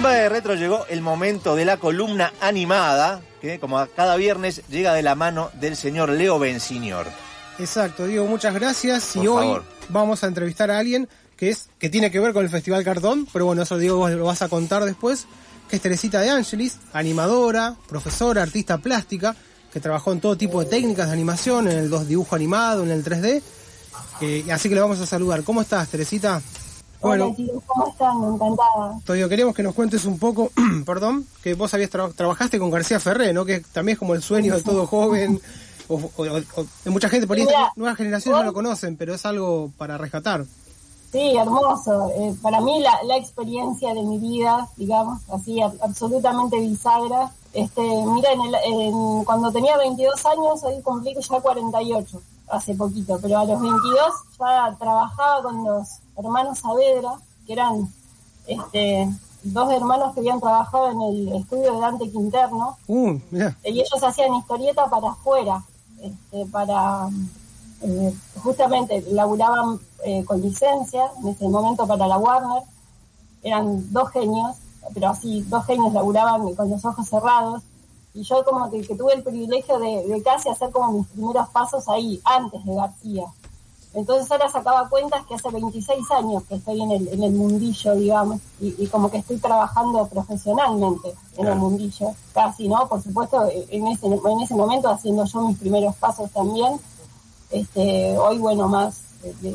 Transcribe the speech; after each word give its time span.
En 0.00 0.04
de 0.04 0.28
Retro 0.30 0.54
llegó 0.54 0.86
el 0.86 1.02
momento 1.02 1.54
de 1.54 1.66
la 1.66 1.76
columna 1.76 2.32
animada, 2.40 3.20
que 3.42 3.60
como 3.60 3.86
cada 3.94 4.16
viernes 4.16 4.62
llega 4.70 4.94
de 4.94 5.02
la 5.02 5.14
mano 5.14 5.50
del 5.60 5.76
señor 5.76 6.08
Leo 6.08 6.38
Bensignor. 6.38 7.06
Exacto, 7.58 8.06
Diego, 8.06 8.24
muchas 8.24 8.54
gracias. 8.54 9.14
y 9.16 9.26
hoy 9.26 9.60
vamos 9.90 10.24
a 10.24 10.26
entrevistar 10.26 10.70
a 10.70 10.78
alguien 10.78 11.06
que 11.36 11.50
es 11.50 11.68
que 11.78 11.90
tiene 11.90 12.10
que 12.10 12.18
ver 12.18 12.32
con 12.32 12.42
el 12.42 12.48
Festival 12.48 12.82
Cartón, 12.82 13.28
pero 13.30 13.44
bueno, 13.44 13.60
eso 13.60 13.76
Diego 13.76 13.98
vos 13.98 14.10
lo 14.10 14.24
vas 14.24 14.40
a 14.40 14.48
contar 14.48 14.86
después, 14.86 15.26
que 15.68 15.76
es 15.76 15.82
Teresita 15.82 16.20
de 16.20 16.30
Angelis, 16.30 16.78
animadora, 16.94 17.76
profesora, 17.86 18.42
artista 18.42 18.78
plástica, 18.78 19.36
que 19.70 19.80
trabajó 19.80 20.12
en 20.12 20.20
todo 20.20 20.34
tipo 20.34 20.64
de 20.64 20.70
técnicas 20.70 21.08
de 21.08 21.12
animación, 21.12 21.68
en 21.68 21.76
el 21.76 21.90
2 21.90 22.08
dibujo 22.08 22.34
animado, 22.34 22.84
en 22.84 22.90
el 22.90 23.04
3D. 23.04 23.42
Eh, 24.22 24.46
así 24.50 24.70
que 24.70 24.74
le 24.74 24.80
vamos 24.80 24.98
a 24.98 25.04
saludar. 25.04 25.42
¿Cómo 25.44 25.60
estás, 25.60 25.90
Teresita? 25.90 26.40
Bueno, 27.00 27.34
¿cómo 27.66 27.88
están? 27.88 28.22
Encantada. 28.22 29.00
Todavía 29.04 29.28
queremos 29.28 29.54
que 29.54 29.62
nos 29.62 29.74
cuentes 29.74 30.04
un 30.04 30.18
poco, 30.18 30.50
perdón, 30.86 31.26
que 31.42 31.54
vos 31.54 31.72
habías 31.72 31.90
trabajaste 31.90 32.58
con 32.58 32.70
García 32.70 33.00
Ferré, 33.00 33.32
¿no? 33.32 33.44
Que 33.44 33.60
también 33.60 33.94
es 33.94 33.98
como 33.98 34.14
el 34.14 34.22
sueño 34.22 34.54
de 34.54 34.62
todo 34.62 34.86
joven. 34.86 35.40
O, 35.88 35.98
de 36.84 36.90
mucha 36.90 37.08
gente, 37.08 37.26
por 37.26 37.36
ahí 37.36 37.46
nuevas 37.74 37.96
generaciones 37.96 38.40
no 38.40 38.46
lo 38.46 38.52
conocen, 38.52 38.96
pero 38.96 39.12
es 39.14 39.26
algo 39.26 39.72
para 39.76 39.98
rescatar. 39.98 40.44
Sí, 41.10 41.36
hermoso. 41.36 42.12
Eh, 42.16 42.34
para 42.40 42.60
mí 42.60 42.80
la, 42.80 42.96
la, 43.04 43.16
experiencia 43.16 43.92
de 43.92 44.02
mi 44.02 44.18
vida, 44.18 44.68
digamos, 44.76 45.20
así 45.30 45.60
absolutamente 45.60 46.60
bisagra. 46.60 47.32
Este, 47.52 47.82
mira, 47.82 48.30
en 48.32 48.40
el, 48.40 49.24
cuando 49.24 49.50
tenía 49.50 49.76
22 49.76 50.24
años, 50.26 50.62
hoy 50.62 50.80
cumplí 50.82 51.12
ya 51.14 51.40
48, 51.40 52.22
hace 52.50 52.74
poquito, 52.74 53.18
pero 53.20 53.38
a 53.38 53.44
los 53.44 53.60
22 53.60 53.96
ya 54.38 54.76
trabajaba 54.78 55.42
con 55.42 55.64
los 55.64 55.88
hermanos 56.16 56.58
Saavedra, 56.58 57.14
que 57.46 57.52
eran 57.52 57.92
este, 58.46 59.08
dos 59.42 59.72
hermanos 59.72 60.14
que 60.14 60.20
habían 60.20 60.40
trabajado 60.40 60.90
en 60.90 61.00
el 61.02 61.36
estudio 61.36 61.74
de 61.74 61.80
Dante 61.80 62.10
Quinterno. 62.10 62.76
Uh, 62.86 63.18
y 63.64 63.80
ellos 63.80 64.02
hacían 64.02 64.34
historieta 64.34 64.88
para 64.88 65.10
afuera, 65.10 65.62
este, 66.00 66.46
para 66.46 67.08
eh, 67.82 68.14
justamente 68.42 69.02
laburaban 69.10 69.78
eh, 70.04 70.24
con 70.24 70.40
licencia 70.40 71.02
en 71.22 71.28
ese 71.28 71.48
momento 71.48 71.86
para 71.86 72.06
la 72.06 72.18
Warner. 72.18 72.62
Eran 73.42 73.90
dos 73.92 74.10
genios, 74.10 74.56
pero 74.92 75.08
así, 75.08 75.42
dos 75.48 75.64
genios 75.64 75.92
laburaban 75.92 76.54
con 76.54 76.70
los 76.70 76.84
ojos 76.84 77.08
cerrados. 77.08 77.62
Y 78.12 78.22
yo 78.22 78.44
como 78.44 78.70
que, 78.70 78.82
tuve 78.82 79.14
el 79.14 79.22
privilegio 79.22 79.78
de, 79.78 80.22
casi 80.24 80.48
hacer 80.48 80.70
como 80.70 80.92
mis 80.92 81.06
primeros 81.08 81.48
pasos 81.50 81.88
ahí, 81.88 82.20
antes 82.24 82.64
de 82.64 82.74
García. 82.74 83.24
Entonces 83.92 84.30
ahora 84.30 84.48
sacaba 84.48 84.88
cuentas 84.88 85.26
que 85.26 85.34
hace 85.34 85.50
26 85.50 86.10
años 86.12 86.44
que 86.44 86.54
estoy 86.54 86.80
en 86.80 86.92
el, 86.92 87.08
en 87.08 87.24
el 87.24 87.32
mundillo, 87.32 87.94
digamos, 87.96 88.40
y, 88.60 88.86
como 88.86 89.10
que 89.10 89.18
estoy 89.18 89.38
trabajando 89.38 90.06
profesionalmente 90.06 91.12
en 91.36 91.46
el 91.46 91.56
mundillo, 91.56 92.14
casi, 92.32 92.68
¿no? 92.68 92.88
Por 92.88 93.02
supuesto, 93.02 93.48
en 93.50 93.88
ese, 93.88 94.06
en 94.06 94.40
ese 94.40 94.54
momento 94.54 94.88
haciendo 94.88 95.24
yo 95.24 95.40
mis 95.42 95.58
primeros 95.58 95.96
pasos 95.96 96.30
también, 96.30 96.80
este, 97.50 98.16
hoy, 98.16 98.38
bueno, 98.38 98.68
más 98.68 99.02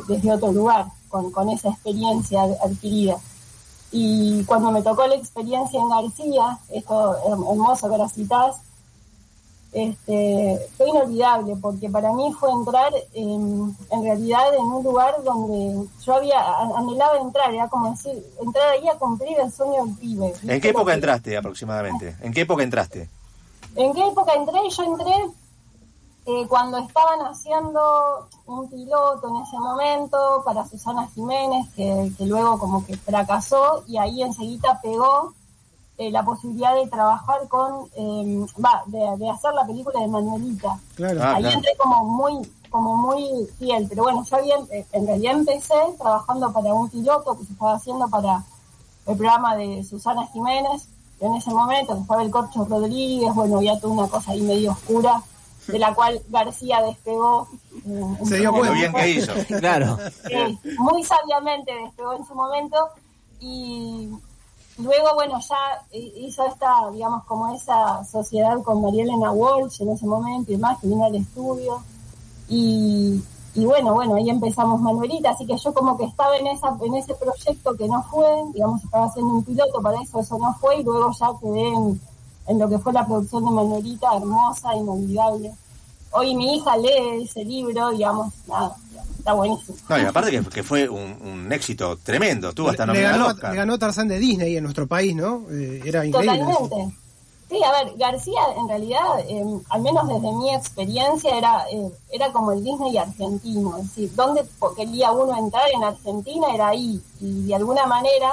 desde 0.07 0.31
otro 0.31 0.51
lugar, 0.51 0.87
con, 1.07 1.31
con 1.31 1.49
esa 1.49 1.69
experiencia 1.69 2.43
adquirida. 2.63 3.17
Y 3.97 4.43
cuando 4.43 4.73
me 4.73 4.81
tocó 4.81 5.07
la 5.07 5.15
experiencia 5.15 5.79
en 5.79 5.88
García, 5.88 6.59
esto 6.69 7.15
hermoso 7.49 7.89
que 7.89 7.95
este, 9.72 10.59
fue 10.75 10.89
inolvidable 10.89 11.56
porque 11.61 11.89
para 11.89 12.11
mí 12.11 12.29
fue 12.38 12.51
entrar 12.51 12.91
en, 13.13 13.73
en, 13.89 14.03
realidad 14.03 14.53
en 14.53 14.66
un 14.66 14.83
lugar 14.83 15.16
donde 15.23 15.88
yo 16.06 16.13
había 16.13 16.39
anhelado 16.75 17.22
entrar, 17.22 17.53
era 17.53 17.69
como 17.69 17.91
decir, 17.91 18.22
entrar 18.45 18.69
ahí 18.72 18.85
a 18.89 18.95
cumplir 18.95 19.39
el 19.39 19.50
sueño 19.50 19.85
del 19.85 19.95
pibe. 19.95 20.33
¿En 20.44 20.59
qué 20.59 20.69
época 20.69 20.94
entraste 20.94 21.38
aproximadamente? 21.38 22.17
¿En 22.22 22.33
qué 22.33 22.41
época 22.41 22.63
entraste? 22.63 23.09
¿En 23.77 23.94
qué 23.94 24.07
época 24.07 24.33
entré? 24.33 24.59
Yo 24.75 24.83
entré 24.83 25.13
eh, 26.28 26.47
cuando 26.47 26.80
estaban 26.80 27.19
haciendo 27.22 28.28
un 28.47 28.68
piloto 28.68 29.28
en 29.30 29.44
ese 29.44 29.59
momento 29.59 30.41
para 30.44 30.68
Susana 30.68 31.08
Jiménez, 31.13 31.68
que, 31.75 32.12
luego 32.19 32.58
como 32.58 32.84
que 32.84 32.97
fracasó 32.97 33.84
y 33.88 33.97
ahí 33.97 34.24
enseguida 34.24 34.80
pegó 34.81 35.34
eh, 36.00 36.09
la 36.09 36.25
posibilidad 36.25 36.74
de 36.74 36.88
trabajar 36.88 37.47
con, 37.47 37.90
em, 37.96 38.44
va, 38.63 38.84
de, 38.88 39.30
hacer 39.30 39.53
la 39.53 39.68
película 39.68 40.00
de 40.00 40.08
Manuelita. 40.08 40.80
Ah, 41.22 41.36
ahí 41.36 41.46
entré 41.46 41.75
como 41.78 42.03
muy 42.06 42.52
como 42.72 42.97
muy 42.97 43.47
fiel, 43.57 43.86
pero 43.88 44.03
bueno, 44.03 44.22
yo 44.25 44.36
había, 44.36 44.56
eh, 44.72 44.86
en 44.92 45.07
realidad 45.07 45.36
empecé 45.36 45.75
trabajando 45.97 46.52
para 46.52 46.74
un 46.74 46.90
piloto 46.90 47.38
que 47.38 47.46
se 47.46 47.53
estaba 47.53 47.75
haciendo 47.75 48.09
para 48.09 48.44
el 49.06 49.16
programa 49.16 49.56
de 49.56 49.81
Susana 49.84 50.28
Jiménez, 50.28 50.90
en 51.22 51.36
ese 51.36 51.52
momento, 51.52 51.94
que 51.94 52.02
estaba 52.02 52.22
el 52.22 52.31
Corcho 52.31 52.66
Rodríguez, 52.66 53.34
bueno, 53.34 53.57
había 53.57 53.80
toda 53.80 53.94
una 53.94 54.07
cosa 54.09 54.31
ahí 54.31 54.42
medio 54.42 54.72
oscura 54.74 55.24
de 55.67 55.79
la 55.79 55.93
cual 55.93 56.21
García 56.29 56.81
despegó. 56.81 57.47
Se 58.23 58.37
dio 58.37 58.51
cuenta 58.51 58.71
bien 58.71 58.93
que 58.93 59.09
hizo, 59.09 59.33
claro. 59.59 59.97
muy 60.77 61.03
sabiamente 61.03 61.73
despegó 61.73 62.13
en 62.13 62.25
su 62.25 62.35
momento 62.35 62.89
y 63.39 64.09
luego, 64.77 65.13
bueno, 65.15 65.39
ya 65.39 65.85
hizo 65.91 66.45
esta, 66.45 66.89
digamos, 66.91 67.23
como 67.25 67.53
esa 67.53 68.03
sociedad 68.05 68.61
con 68.63 68.81
María 68.81 69.03
Elena 69.03 69.31
Walsh 69.31 69.81
en 69.81 69.89
ese 69.89 70.05
momento 70.05 70.51
y 70.51 70.57
más, 70.57 70.79
que 70.79 70.87
vino 70.87 71.05
al 71.05 71.15
estudio. 71.15 71.81
Y, 72.47 73.21
y 73.55 73.65
bueno, 73.65 73.93
bueno, 73.93 74.15
ahí 74.15 74.29
empezamos 74.29 74.81
Manuelita, 74.81 75.31
así 75.31 75.45
que 75.45 75.57
yo 75.57 75.73
como 75.73 75.97
que 75.97 76.05
estaba 76.05 76.37
en 76.37 76.47
esa 76.47 76.75
en 76.81 76.95
ese 76.95 77.15
proyecto 77.15 77.75
que 77.75 77.87
no 77.87 78.03
fue, 78.03 78.27
digamos, 78.53 78.83
estaba 78.83 79.05
haciendo 79.05 79.33
un 79.33 79.43
piloto 79.43 79.81
para 79.81 80.01
eso, 80.01 80.19
eso 80.19 80.37
no 80.37 80.53
fue, 80.55 80.77
y 80.77 80.83
luego 80.83 81.11
ya 81.19 81.27
quedé 81.41 81.69
en 81.69 82.01
en 82.47 82.59
lo 82.59 82.69
que 82.69 82.79
fue 82.79 82.94
la 82.94 83.06
producción 83.06 83.45
de 83.45 83.51
Manuelita, 83.51 84.16
hermosa, 84.16 84.75
inolvidable. 84.75 85.51
Hoy 86.11 86.35
mi 86.35 86.57
hija 86.57 86.78
lee 86.78 87.23
ese 87.23 87.44
libro, 87.44 87.91
digamos, 87.91 88.33
nada, 88.47 88.75
está 89.17 89.33
buenísimo. 89.33 89.78
No, 89.89 89.97
y 89.97 90.01
aparte 90.01 90.44
que, 90.50 90.63
fue 90.63 90.88
un, 90.88 91.51
éxito 91.51 91.97
tremendo, 91.97 92.53
tuvo 92.53 92.69
hasta 92.69 92.85
le 92.85 93.01
ganó, 93.01 93.33
le 93.33 93.56
ganó 93.56 93.79
Tarzán 93.79 94.07
de 94.07 94.19
Disney 94.19 94.56
en 94.56 94.63
nuestro 94.63 94.88
país, 94.88 95.16
¿no? 95.16 95.44
Eh, 95.50 95.81
era 95.83 96.06
increíble. 96.06 96.39
Totalmente. 96.39 96.95
Sí, 97.50 97.61
a 97.63 97.72
ver, 97.72 97.94
García 97.97 98.41
en 98.57 98.67
realidad, 98.67 99.19
em, 99.27 99.62
al 99.69 99.81
menos 99.81 100.07
desde 100.07 100.31
mi 100.35 100.53
experiencia, 100.53 101.38
era, 101.38 101.66
eh, 101.72 101.91
era 102.12 102.31
como 102.31 102.51
el 102.53 102.63
Disney 102.63 102.97
argentino. 102.97 103.77
Es 103.77 103.83
decir, 103.83 104.16
donde 104.16 104.44
quería 104.75 105.12
uno 105.12 105.38
entrar 105.38 105.63
en 105.72 105.83
Argentina 105.83 106.47
era 106.53 106.69
ahí. 106.69 107.00
Y 107.22 107.44
de 107.44 107.56
alguna 107.56 107.85
manera 107.85 108.31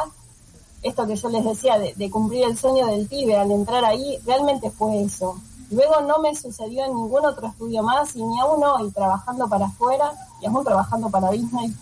esto 0.82 1.06
que 1.06 1.16
yo 1.16 1.28
les 1.28 1.44
decía 1.44 1.78
de, 1.78 2.10
cumplir 2.10 2.44
el 2.44 2.59
sueño 2.59 2.87
del 2.87 3.06
pibe 3.06 3.37
al 3.37 3.50
entrar 3.50 3.84
ahí, 3.84 4.19
realmente 4.26 4.70
fue 4.70 5.03
eso. 5.03 5.37
Luego 5.70 6.03
no 6.03 6.19
me 6.19 6.34
sucedió 6.34 6.84
en 6.84 6.94
ningún 6.94 7.25
otro 7.25 7.47
estudio 7.47 7.82
más 7.82 8.15
y 8.15 8.22
ni 8.22 8.38
aún 8.41 8.62
hoy 8.62 8.91
trabajando 8.91 9.48
para 9.48 9.66
afuera 9.66 10.12
y 10.41 10.47
aún 10.47 10.65
trabajando 10.65 11.09
para 11.09 11.31
Disney, 11.31 11.72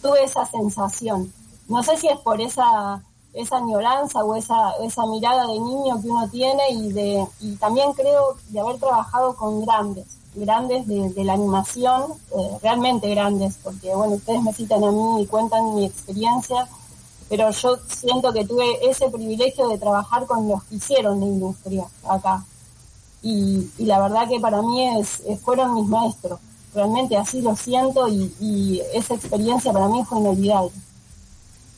tuve 0.00 0.24
esa 0.24 0.46
sensación. 0.46 1.32
No 1.68 1.82
sé 1.82 1.96
si 1.96 2.08
es 2.08 2.18
por 2.18 2.40
esa 2.40 3.02
esa 3.36 3.58
añoranza 3.58 4.24
o 4.24 4.34
esa, 4.34 4.72
esa 4.82 5.04
mirada 5.06 5.46
de 5.46 5.60
niño 5.60 6.00
que 6.00 6.08
uno 6.08 6.26
tiene 6.28 6.62
y 6.70 6.90
de 6.92 7.26
y 7.40 7.54
también 7.56 7.92
creo 7.92 8.36
de 8.48 8.60
haber 8.60 8.78
trabajado 8.78 9.36
con 9.36 9.60
grandes, 9.60 10.06
grandes 10.34 10.86
de, 10.86 11.24
la 11.24 11.34
animación, 11.34 12.04
eh, 12.34 12.58
realmente 12.62 13.10
grandes, 13.10 13.58
porque 13.62 13.94
bueno, 13.94 14.14
ustedes 14.14 14.42
me 14.42 14.54
citan 14.54 14.82
a 14.82 14.90
mí 14.90 15.22
y 15.22 15.26
cuentan 15.26 15.74
mi 15.74 15.84
experiencia 15.84 16.66
pero 17.28 17.50
yo 17.50 17.78
siento 17.88 18.32
que 18.32 18.44
tuve 18.44 18.88
ese 18.88 19.08
privilegio 19.10 19.68
de 19.68 19.78
trabajar 19.78 20.26
con 20.26 20.48
los 20.48 20.62
que 20.64 20.76
hicieron 20.76 21.20
la 21.20 21.26
industria 21.26 21.84
acá. 22.08 22.44
Y, 23.22 23.68
la 23.78 24.00
verdad 24.00 24.28
que 24.28 24.38
para 24.38 24.62
mí 24.62 24.98
es, 24.98 25.22
fueron 25.42 25.74
mis 25.74 25.86
maestros. 25.86 26.38
Realmente 26.74 27.16
así 27.16 27.40
lo 27.40 27.56
siento 27.56 28.06
y, 28.08 28.80
esa 28.94 29.14
experiencia 29.14 29.72
para 29.72 29.88
mí 29.88 30.04
fue 30.04 30.20
inolvidable. 30.20 30.72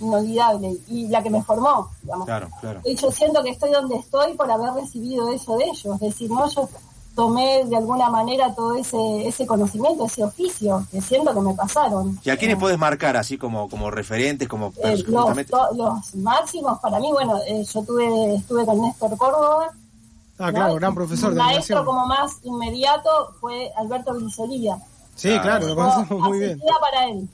Inolvidable. 0.01 0.77
Y 0.89 1.09
la 1.09 1.23
que 1.23 1.31
me 1.31 1.43
formó, 1.43 1.89
digamos. 2.03 2.27
Claro, 2.27 2.49
claro. 2.61 2.81
Y 2.85 2.95
yo 2.95 3.11
siento 3.11 3.43
que 3.43 3.51
estoy 3.51 3.71
donde 3.71 3.97
estoy 3.97 4.35
por 4.35 4.51
haber 4.51 4.75
recibido 4.75 5.33
eso 5.33 5.57
de 5.57 5.65
ellos. 5.65 5.95
Es 5.95 6.01
decir, 6.01 6.31
no, 6.31 6.47
yo 6.49 6.69
tomé 7.19 7.65
de 7.65 7.77
alguna 7.77 8.09
manera 8.11 8.55
todo 8.55 8.77
ese, 8.77 9.27
ese 9.27 9.45
conocimiento, 9.45 10.07
ese 10.07 10.23
oficio, 10.23 10.87
que 10.89 11.01
siento 11.01 11.35
que 11.35 11.41
me 11.41 11.53
pasaron. 11.53 12.17
¿Y 12.23 12.31
a 12.31 12.37
quiénes 12.37 12.57
eh, 12.57 12.61
puedes 12.61 12.79
marcar 12.79 13.17
así 13.17 13.37
como, 13.37 13.69
como 13.69 13.91
referentes, 13.91 14.47
como 14.47 14.73
eh, 14.85 15.03
los, 15.09 16.15
máximos 16.15 16.79
para 16.79 17.01
mí, 17.01 17.11
bueno, 17.11 17.41
eh, 17.49 17.65
yo 17.65 17.83
tuve, 17.83 18.37
estuve 18.37 18.65
con 18.65 18.81
Néstor 18.83 19.19
Córdoba. 19.19 19.73
Ah, 20.39 20.53
claro, 20.53 20.77
gran 20.77 20.95
profesor 20.95 21.35
de 21.35 21.41
maestro 21.41 21.85
como 21.85 22.07
más 22.07 22.37
inmediato 22.45 23.11
fue 23.41 23.73
Alberto 23.77 24.15
Grisolía. 24.15 24.79
Sí, 25.17 25.37
claro, 25.41 25.67
lo 25.67 25.75
conocemos 25.75 26.21
muy 26.21 26.39
bien. 26.39 26.53
Asistía 26.53 26.75
para 26.81 27.05
él, 27.09 27.29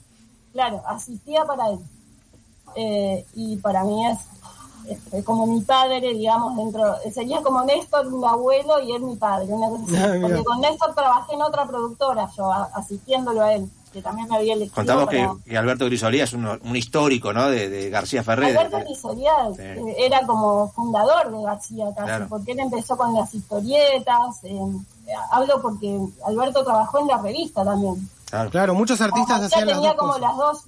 claro, 0.51 0.83
asistía 0.87 1.45
para 1.45 1.63
él. 1.69 3.25
y 3.35 3.57
para 3.57 3.83
mí 3.83 4.07
es 4.07 4.17
este, 4.89 5.23
como 5.23 5.47
mi 5.47 5.61
padre, 5.61 6.13
digamos, 6.13 6.55
dentro, 6.55 6.95
sería 7.13 7.41
como 7.41 7.63
Néstor 7.63 8.11
mi 8.11 8.25
abuelo 8.25 8.79
y 8.81 8.91
él 8.91 9.01
mi 9.01 9.15
padre, 9.15 9.47
una 9.49 9.69
cosa 9.69 9.83
así. 9.83 9.95
Ah, 9.97 10.17
porque 10.21 10.43
con 10.43 10.61
Néstor 10.61 10.93
trabajé 10.93 11.33
en 11.33 11.41
otra 11.41 11.65
productora, 11.65 12.29
yo 12.35 12.51
asistiéndolo 12.51 13.41
a 13.41 13.53
él. 13.53 13.69
que 13.91 14.01
también 14.01 14.27
me 14.27 14.35
había 14.35 14.53
elegido. 14.53 14.75
Contamos 14.75 15.09
que, 15.09 15.57
Alberto 15.57 15.85
Grisolía 15.85 16.25
es 16.25 16.33
un, 16.33 16.75
histórico, 16.75 17.31
¿no? 17.31 17.49
De, 17.49 17.89
García 17.89 18.23
Ferrer. 18.23 18.57
Alberto 18.57 18.79
Grisolía 18.79 19.31
eh, 19.57 19.95
era 19.97 20.25
como 20.25 20.69
fundador 20.71 21.31
de 21.31 21.43
García 21.43 21.85
casi, 21.95 22.25
porque 22.25 22.51
él 22.51 22.59
empezó 22.59 22.97
con 22.97 23.13
las 23.13 23.33
historietas. 23.33 24.43
Eh, 24.43 24.59
hablo 25.31 25.61
porque 25.61 25.99
Alberto 26.25 26.63
trabajó 26.63 26.99
en 26.99 27.07
la 27.07 27.17
revista 27.17 27.63
también. 27.63 28.09
Claro, 28.51 28.75
muchos 28.75 28.99
artistas 28.99 29.43
hacían 29.43 29.67
las 29.67 29.75
tenía 29.75 29.95
como 29.95 30.17
las 30.17 30.35
dos 30.35 30.65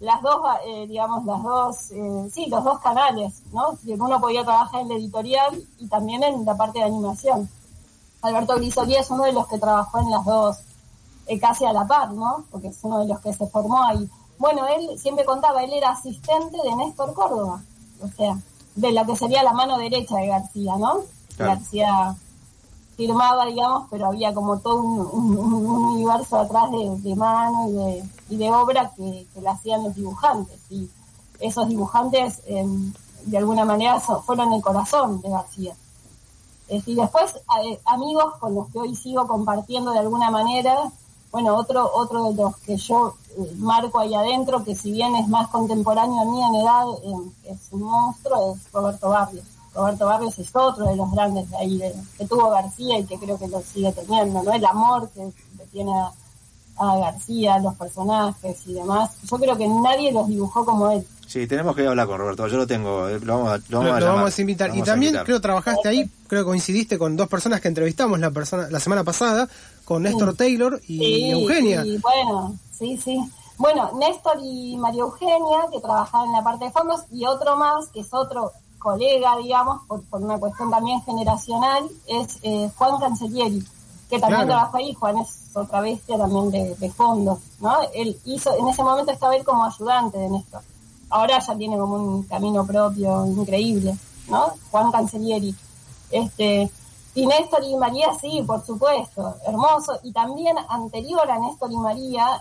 las 0.00 0.22
dos, 0.22 0.40
eh, 0.64 0.86
digamos, 0.86 1.24
las 1.24 1.42
dos, 1.42 1.90
eh, 1.90 2.30
sí, 2.32 2.46
los 2.46 2.62
dos 2.62 2.78
canales, 2.80 3.42
¿no? 3.52 3.76
Uno 3.84 4.20
podía 4.20 4.44
trabajar 4.44 4.82
en 4.82 4.88
la 4.88 4.94
editorial 4.94 5.62
y 5.78 5.88
también 5.88 6.22
en 6.22 6.44
la 6.44 6.56
parte 6.56 6.78
de 6.78 6.84
animación. 6.84 7.48
Alberto 8.22 8.56
Grisolía 8.56 9.00
es 9.00 9.10
uno 9.10 9.24
de 9.24 9.32
los 9.32 9.46
que 9.48 9.58
trabajó 9.58 9.98
en 9.98 10.10
las 10.10 10.24
dos, 10.24 10.58
eh, 11.26 11.38
casi 11.38 11.64
a 11.64 11.72
la 11.72 11.86
par, 11.86 12.12
¿no? 12.12 12.44
Porque 12.50 12.68
es 12.68 12.78
uno 12.82 13.00
de 13.00 13.08
los 13.08 13.18
que 13.20 13.32
se 13.32 13.46
formó 13.48 13.82
ahí. 13.82 14.08
Bueno, 14.38 14.66
él 14.68 14.98
siempre 14.98 15.24
contaba, 15.24 15.64
él 15.64 15.72
era 15.72 15.90
asistente 15.90 16.56
de 16.62 16.76
Néstor 16.76 17.12
Córdoba, 17.12 17.60
o 18.00 18.08
sea, 18.08 18.38
de 18.76 18.92
la 18.92 19.04
que 19.04 19.16
sería 19.16 19.42
la 19.42 19.52
mano 19.52 19.78
derecha 19.78 20.16
de 20.16 20.28
García, 20.28 20.76
¿no? 20.76 21.00
García 21.36 22.16
firmaba, 22.98 23.46
digamos, 23.46 23.86
pero 23.90 24.06
había 24.06 24.34
como 24.34 24.58
todo 24.58 24.82
un, 24.82 25.36
universo 25.94 26.36
atrás 26.36 26.64
de, 26.72 27.14
mano 27.14 27.68
y 27.68 27.72
de, 27.72 28.04
y 28.28 28.36
de 28.36 28.50
obra 28.50 28.90
que, 28.96 29.24
que 29.32 29.40
la 29.40 29.52
hacían 29.52 29.84
los 29.84 29.94
dibujantes. 29.94 30.58
Y 30.68 30.90
esos 31.38 31.68
dibujantes, 31.68 32.42
em, 32.46 32.92
de 33.24 33.38
alguna 33.38 33.64
manera, 33.64 34.00
fueron 34.00 34.52
el 34.52 34.60
corazón 34.60 35.20
de 35.20 35.30
García. 35.30 35.74
y 36.68 36.94
después, 36.94 37.36
eh, 37.36 37.80
amigos 37.84 38.34
con 38.40 38.54
los 38.56 38.66
que 38.70 38.80
hoy 38.80 38.94
sigo 38.96 39.28
compartiendo 39.28 39.92
de 39.92 40.00
alguna 40.00 40.30
manera, 40.30 40.90
bueno, 41.30 41.54
otro, 41.54 41.88
otro 41.94 42.32
de 42.32 42.34
los 42.34 42.56
que 42.58 42.76
yo 42.76 43.14
eh, 43.38 43.54
marco 43.58 44.00
ahí 44.00 44.12
adentro, 44.14 44.64
que 44.64 44.74
si 44.74 44.90
bien 44.90 45.14
es 45.14 45.28
más 45.28 45.48
contemporáneo 45.48 46.20
a 46.20 46.24
mí 46.24 46.42
en 46.42 46.54
edad, 46.56 46.86
em, 47.04 47.30
es 47.44 47.60
un 47.70 47.82
monstruo, 47.82 48.54
es 48.54 48.72
Roberto 48.72 49.08
Barrios. 49.08 49.57
Roberto 49.78 50.06
Barrios 50.06 50.38
es 50.38 50.50
otro 50.54 50.86
de 50.86 50.96
los 50.96 51.10
grandes 51.12 51.48
de 51.50 51.56
ahí, 51.56 51.80
que 52.18 52.26
tuvo 52.26 52.50
García 52.50 52.98
y 52.98 53.04
que 53.04 53.16
creo 53.16 53.38
que 53.38 53.46
lo 53.46 53.62
sigue 53.62 53.92
teniendo, 53.92 54.42
¿no? 54.42 54.52
El 54.52 54.64
amor 54.64 55.08
que, 55.10 55.30
tiene 55.70 55.92
a, 56.76 56.96
García, 56.96 57.58
los 57.58 57.74
personajes 57.74 58.56
y 58.66 58.74
demás. 58.74 59.10
Yo 59.30 59.36
creo 59.36 59.56
que 59.56 59.68
nadie 59.68 60.12
los 60.12 60.26
dibujó 60.28 60.64
como 60.64 60.90
él. 60.90 61.06
Sí, 61.26 61.46
tenemos 61.46 61.76
que 61.76 61.86
hablar 61.86 62.06
con 62.06 62.18
Roberto, 62.18 62.48
yo 62.48 62.56
lo 62.56 62.66
tengo, 62.66 63.08
eh, 63.08 63.20
lo 63.20 63.36
vamos 63.36 63.52
a, 63.52 63.58
lo 63.68 63.80
vamos, 63.80 64.38
a, 64.38 64.40
invitar. 64.40 64.74
y 64.74 64.82
también 64.82 65.16
creo 65.24 65.40
trabajaste 65.40 65.88
ahí, 65.88 66.10
creo 66.26 66.42
que 66.42 66.46
coincidiste 66.46 66.98
con 66.98 67.16
dos 67.16 67.28
personas 67.28 67.60
que 67.60 67.68
entrevistamos 67.68 68.18
la 68.18 68.30
persona 68.30 68.68
la 68.70 68.80
semana 68.80 69.04
pasada, 69.04 69.48
con 69.84 70.02
Néstor 70.02 70.34
Taylor 70.34 70.80
y 70.88 71.30
Eugenia. 71.30 71.82
Sí, 71.82 71.98
bueno, 71.98 72.58
sí, 72.76 72.96
sí. 72.96 73.20
Bueno, 73.58 73.90
Néstor 73.98 74.38
y 74.42 74.76
María 74.76 75.02
Eugenia, 75.02 75.66
que 75.70 75.80
trabajaban 75.80 76.28
en 76.28 76.32
la 76.32 76.42
parte 76.42 76.64
de 76.64 76.70
fondos, 76.70 77.02
y 77.12 77.26
otro 77.26 77.56
más, 77.56 77.88
que 77.88 78.00
es 78.00 78.08
otro 78.12 78.52
colega, 78.78 79.36
digamos, 79.36 79.82
por, 79.86 80.02
una 80.12 80.38
cuestión 80.38 80.70
también 80.70 81.00
generacional, 81.02 81.88
es 82.06 82.38
eh, 82.42 82.70
Juan 82.76 82.98
Cancellieri, 82.98 83.64
que 84.08 84.18
también 84.18 84.46
trabajó 84.46 84.76
ahí. 84.76 84.94
Juan 84.94 85.18
es 85.18 85.50
otra 85.54 85.80
bestia 85.80 86.16
también 86.16 86.50
de, 86.50 86.74
de, 86.76 86.90
fondos, 86.90 87.38
¿no? 87.60 87.76
Él 87.94 88.18
hizo, 88.24 88.56
en 88.56 88.68
ese 88.68 88.82
momento 88.82 89.12
estaba 89.12 89.36
él 89.36 89.44
como 89.44 89.64
ayudante 89.64 90.18
de 90.18 90.30
Néstor. 90.30 90.62
Ahora 91.10 91.38
ya 91.38 91.56
tiene 91.56 91.78
como 91.78 91.96
un 91.96 92.22
camino 92.24 92.66
propio 92.66 93.26
increíble, 93.26 93.96
¿no? 94.28 94.52
Juan 94.70 94.92
Cancellieri. 94.92 95.54
Este, 96.10 96.70
y 97.14 97.26
Néstor 97.26 97.64
y 97.64 97.74
María, 97.76 98.08
sí, 98.20 98.44
por 98.46 98.64
supuesto, 98.64 99.36
hermoso. 99.46 99.98
Y 100.02 100.12
también 100.12 100.56
anterior 100.68 101.30
a 101.30 101.38
Néstor 101.38 101.72
y 101.72 101.76
María 101.76 102.40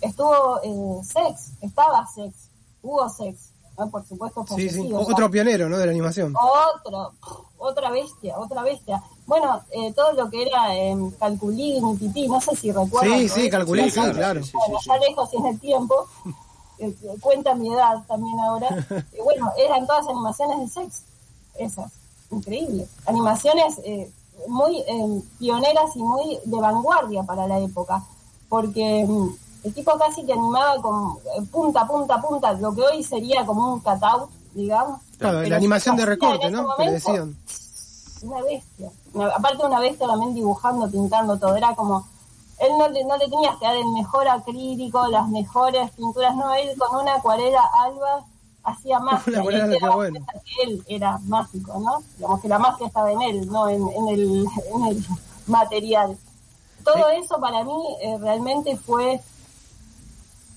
estuvo 0.00 0.60
eh, 0.62 1.04
Sex, 1.04 1.52
estaba 1.60 2.06
Sex, 2.06 2.34
hubo 2.82 3.08
Sex 3.08 3.50
por 3.88 4.04
supuesto. 4.06 4.44
Sí, 4.56 4.68
sí. 4.68 4.90
Otro 4.92 5.30
pionero, 5.30 5.68
¿no? 5.68 5.78
De 5.78 5.86
la 5.86 5.92
animación. 5.92 6.34
Otro, 6.36 7.12
otra 7.58 7.90
bestia, 7.90 8.38
otra 8.38 8.62
bestia. 8.62 9.02
Bueno, 9.26 9.62
eh, 9.70 9.92
todo 9.94 10.12
lo 10.12 10.28
que 10.28 10.42
era 10.42 10.76
eh, 10.76 10.96
Calculín 11.18 11.88
y 11.90 11.96
Pipí, 11.96 12.28
no 12.28 12.40
sé 12.40 12.56
si 12.56 12.72
recuerdan. 12.72 13.18
Sí, 13.20 13.28
sí, 13.28 13.50
Calculín, 13.50 13.90
sí, 13.90 14.00
claro. 14.00 14.40
Bueno, 14.52 14.78
ya 14.84 14.98
lejos 14.98 15.34
en 15.34 15.46
el 15.46 15.60
tiempo, 15.60 16.06
eh, 16.78 16.94
cuenta 17.20 17.54
mi 17.54 17.72
edad 17.72 18.02
también 18.08 18.38
ahora. 18.40 18.68
bueno, 19.24 19.52
eran 19.56 19.86
todas 19.86 20.08
animaciones 20.08 20.58
de 20.58 20.82
sex, 20.82 21.02
esas, 21.58 21.92
increíble. 22.30 22.88
Animaciones 23.06 23.80
eh, 23.84 24.10
muy 24.48 24.82
pioneras 25.38 25.94
y 25.94 26.02
muy 26.02 26.38
de 26.44 26.60
vanguardia 26.60 27.22
para 27.22 27.46
la 27.46 27.58
época, 27.60 28.02
porque 28.48 29.04
mm, 29.06 29.28
el 29.62 29.74
tipo 29.74 29.98
casi 29.98 30.24
que 30.24 30.32
animaba 30.32 30.80
con 30.80 31.18
eh, 31.18 31.42
punta, 31.50 31.86
punta, 31.86 32.20
punta, 32.20 32.52
lo 32.54 32.74
que 32.74 32.82
hoy 32.82 33.02
sería 33.02 33.44
como 33.44 33.74
un 33.74 33.80
cutout, 33.80 34.30
digamos. 34.54 35.00
Claro, 35.18 35.42
la 35.42 35.56
animación 35.56 35.96
de 35.96 36.06
recorte, 36.06 36.50
¿no? 36.50 36.74
que 36.76 36.84
le 36.84 36.92
decían. 36.92 37.36
Una 38.22 38.42
bestia. 38.42 38.90
aparte 39.34 39.64
una 39.64 39.80
bestia 39.80 40.06
también 40.06 40.34
dibujando, 40.34 40.90
pintando 40.90 41.38
todo. 41.38 41.56
Era 41.56 41.74
como, 41.74 42.06
él 42.58 42.70
no, 42.78 42.88
no 42.88 43.16
le 43.16 43.28
tenías 43.28 43.56
que 43.56 43.66
dar 43.66 43.76
el 43.76 43.88
mejor 43.88 44.28
acrílico, 44.28 45.06
las 45.08 45.28
mejores 45.28 45.90
pinturas, 45.92 46.36
no, 46.36 46.52
él 46.54 46.70
con 46.78 47.00
una 47.00 47.14
acuarela 47.16 47.62
alba 47.82 48.24
hacía 48.62 48.98
magia. 49.00 49.42
bueno. 49.42 50.20
él 50.62 50.84
era 50.88 51.18
mágico, 51.24 51.78
¿no? 51.78 52.02
Digamos 52.16 52.40
que 52.40 52.48
la 52.48 52.58
magia 52.58 52.86
estaba 52.86 53.10
en 53.12 53.22
él, 53.22 53.50
no 53.50 53.68
en, 53.68 53.86
en, 53.88 54.08
el, 54.08 54.46
en 54.74 54.86
el 54.86 55.04
material. 55.46 56.16
Todo 56.84 57.10
eso 57.10 57.38
para 57.40 57.62
mí 57.62 57.96
eh, 58.02 58.16
realmente 58.20 58.76
fue 58.76 59.20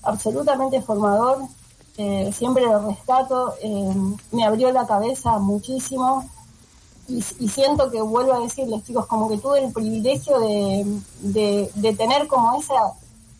absolutamente 0.04 0.82
formador, 0.82 1.38
eh, 1.96 2.32
siempre 2.32 2.66
lo 2.66 2.88
rescato, 2.88 3.54
eh, 3.62 3.94
me 4.32 4.44
abrió 4.44 4.72
la 4.72 4.86
cabeza 4.86 5.38
muchísimo. 5.38 6.28
Y, 7.06 7.20
siento 7.20 7.90
que 7.90 8.00
vuelvo 8.00 8.32
a 8.32 8.40
decirles 8.40 8.82
chicos, 8.84 9.06
como 9.06 9.28
que 9.28 9.36
tuve 9.36 9.62
el 9.62 9.72
privilegio 9.72 10.40
de, 10.40 11.00
de, 11.20 11.94
tener 11.94 12.26
como 12.26 12.54
esa 12.58 12.94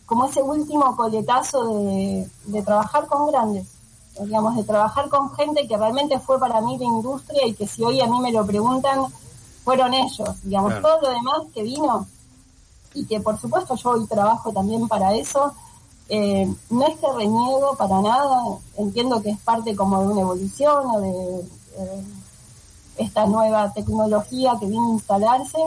como 0.05 0.25
ese 0.25 0.43
último 0.43 0.95
coletazo 0.95 1.79
de, 1.79 2.29
de, 2.45 2.61
trabajar 2.61 3.07
con 3.07 3.25
grandes, 3.25 3.65
digamos, 4.19 4.55
de 4.55 4.63
trabajar 4.63 5.09
con 5.09 5.33
gente 5.33 5.67
que 5.67 5.75
realmente 5.75 6.19
fue 6.19 6.39
para 6.39 6.61
mí 6.61 6.77
de 6.77 6.85
industria 6.85 7.47
y 7.47 7.55
que 7.55 7.65
si 7.65 7.83
hoy 7.83 7.99
a 8.01 8.05
mí 8.05 8.19
me 8.19 8.31
lo 8.31 8.45
preguntan, 8.45 9.07
fueron 9.63 9.95
ellos, 9.95 10.29
digamos, 10.43 10.79
todo 10.79 11.01
lo 11.01 11.09
demás 11.09 11.41
que 11.51 11.63
vino 11.63 12.05
y 12.93 13.05
que 13.05 13.19
por 13.19 13.39
supuesto 13.39 13.75
yo 13.75 13.89
hoy 13.89 14.05
trabajo 14.05 14.51
también 14.51 14.87
para 14.87 15.15
eso, 15.15 15.53
eh, 16.07 16.53
no 16.69 16.87
es 16.87 16.97
que 16.99 17.11
reniego 17.13 17.75
para 17.77 17.99
nada, 18.01 18.43
entiendo 18.77 19.21
que 19.21 19.31
es 19.31 19.39
parte 19.39 19.75
como 19.75 20.01
de 20.01 20.07
una 20.09 20.21
evolución 20.21 20.85
o 20.85 20.99
de 20.99 21.39
eh, 21.77 22.03
esta 22.97 23.25
nueva 23.25 23.73
tecnología 23.73 24.53
que 24.59 24.67
viene 24.67 24.85
a 24.85 24.93
instalarse, 24.93 25.57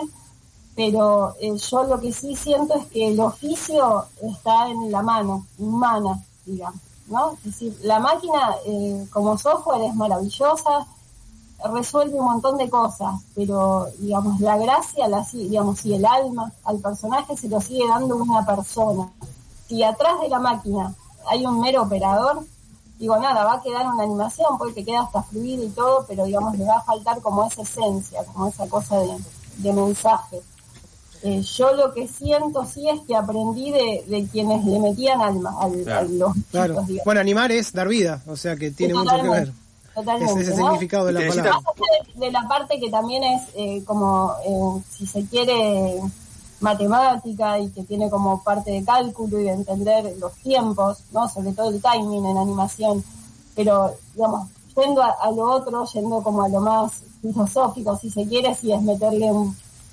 pero 0.77 1.35
eh, 1.41 1.57
yo 1.57 1.85
lo 1.85 2.01
que 2.01 2.13
sí 2.13 2.37
siento 2.37 2.75
es 2.75 2.87
que 2.87 3.09
el 3.09 3.19
oficio 3.19 4.05
está 4.23 4.69
en 4.69 4.93
la 4.93 5.03
mano, 5.03 5.45
humana, 5.59 6.23
digamos, 6.47 6.81
¿no? 7.09 7.33
Es 7.33 7.45
decir, 7.45 7.77
la 7.83 7.99
máquina 7.99 8.55
como 9.11 9.37
software 9.37 9.83
es 9.83 9.95
maravillosa, 9.95 10.87
resuelve 11.65 12.15
un 12.15 12.27
montón 12.27 12.59
de 12.59 12.71
cosas, 12.71 13.21
pero 13.35 13.89
digamos, 13.99 14.39
la 14.41 14.57
gracia, 14.57 15.09
la, 15.09 15.27
digamos, 15.33 15.85
y 15.85 15.95
el 15.95 16.07
alma 16.07 16.53
al 16.63 16.79
personaje 16.79 17.37
se 17.37 17.49
lo 17.49 17.61
sigue 17.61 17.89
dando 17.89 18.17
una 18.17 18.47
persona 18.47 19.11
si 19.69 19.83
atrás 19.83 20.21
de 20.21 20.29
la 20.29 20.39
máquina 20.39 20.95
hay 21.31 21.45
un 21.45 21.61
mero 21.61 21.83
operador, 21.83 22.45
digo, 22.99 23.19
nada, 23.19 23.45
va 23.45 23.55
a 23.55 23.63
quedar 23.63 23.87
una 23.87 24.03
animación, 24.03 24.59
porque 24.59 24.85
queda 24.85 25.03
hasta 25.03 25.23
fluido 25.23 25.65
y 25.65 25.69
todo, 25.69 26.05
pero 26.09 26.25
digamos, 26.25 26.57
le 26.59 26.65
va 26.65 26.77
a 26.77 26.83
faltar 26.83 27.21
como 27.21 27.47
esa 27.47 27.63
esencia, 27.63 28.25
como 28.25 28.49
esa 28.49 28.67
cosa 28.69 28.97
de, 28.99 29.73
mensaje. 29.73 30.41
Eh, 31.23 31.43
yo 31.43 31.75
lo 31.75 31.93
que 31.93 32.07
siento 32.07 32.65
sí 32.65 32.89
es 32.89 33.01
que 33.07 33.17
aprendí 33.17 33.73
de, 33.73 34.29
quienes 34.31 34.65
le 34.65 34.79
metían 34.79 35.21
alma 35.21 35.57
al, 35.61 35.89
a 35.89 36.03
los 36.03 36.33
claro. 36.51 36.87
Bueno, 37.05 37.21
animar 37.21 37.51
es 37.51 37.73
dar 37.73 37.89
vida, 37.89 38.23
o 38.27 38.37
sea 38.37 38.57
que 38.57 38.71
tiene 38.71 38.95
mucho 38.95 39.17
que 39.17 39.29
ver. 39.29 39.53
Totalmente, 39.95 40.43
ese 40.43 40.55
significado 40.55 41.07
de 41.07 41.13
la 41.13 41.29
palabra. 41.29 41.61
De, 42.15 42.31
la 42.31 42.47
parte 42.47 42.79
que 42.79 42.89
también 42.89 43.25
es 43.25 43.43
eh, 43.57 43.83
como, 43.85 44.33
eh, 44.47 44.83
si 44.97 45.07
se 45.07 45.25
quiere, 45.27 46.01
matemática 46.61 47.59
y 47.59 47.71
que 47.71 47.83
tiene 47.85 48.11
como 48.11 48.43
parte 48.43 48.71
de 48.71 48.85
cálculo 48.85 49.41
y 49.41 49.45
de 49.45 49.53
entender 49.53 50.17
los 50.19 50.33
tiempos, 50.35 50.99
¿no? 51.13 51.29
Sobre 51.29 51.53
todo 51.53 51.71
el 51.71 51.81
timing 51.81 52.25
en 52.27 52.37
animación. 52.37 53.05
Pero, 53.55 53.95
digamos, 54.15 54.49
yendo 54.77 55.03
a, 55.03 55.31
lo 55.31 55.51
otro, 55.51 55.85
yendo 55.87 56.23
como 56.23 56.43
a 56.43 56.49
lo 56.49 56.61
más 56.61 56.93
filosófico, 57.23 57.97
si 57.97 58.11
se 58.11 58.27
quiere, 58.27 58.55
si 58.55 58.73
es 58.73 58.83
meterle 58.83 59.31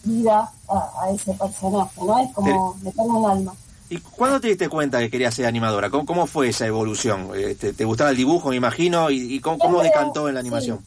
vida 0.03 0.51
a, 0.67 1.09
ese 1.11 1.33
personaje, 1.33 2.01
¿no? 2.03 2.19
Es 2.19 2.31
como 2.33 2.75
meterle 2.81 3.11
un 3.11 3.29
alma. 3.29 3.53
¿Y 3.89 3.97
cuándo 3.99 4.39
te 4.39 4.47
diste 4.47 4.67
cuenta 4.67 4.99
que 4.99 5.11
querías 5.11 5.33
ser 5.33 5.45
animadora? 5.45 5.91
¿Cómo, 5.91 6.05
cómo 6.05 6.25
fue 6.25 6.49
esa 6.49 6.65
evolución? 6.65 7.29
Eh, 7.35 7.55
¿Te, 7.55 7.85
gustaba 7.85 8.09
el 8.09 8.17
dibujo, 8.17 8.49
me 8.49 8.55
imagino? 8.55 9.11
¿Y, 9.11 9.39
cómo, 9.39 9.59
cómo, 9.59 9.83
decantó 9.83 10.27
en 10.27 10.35
la 10.35 10.39
animación? 10.39 10.79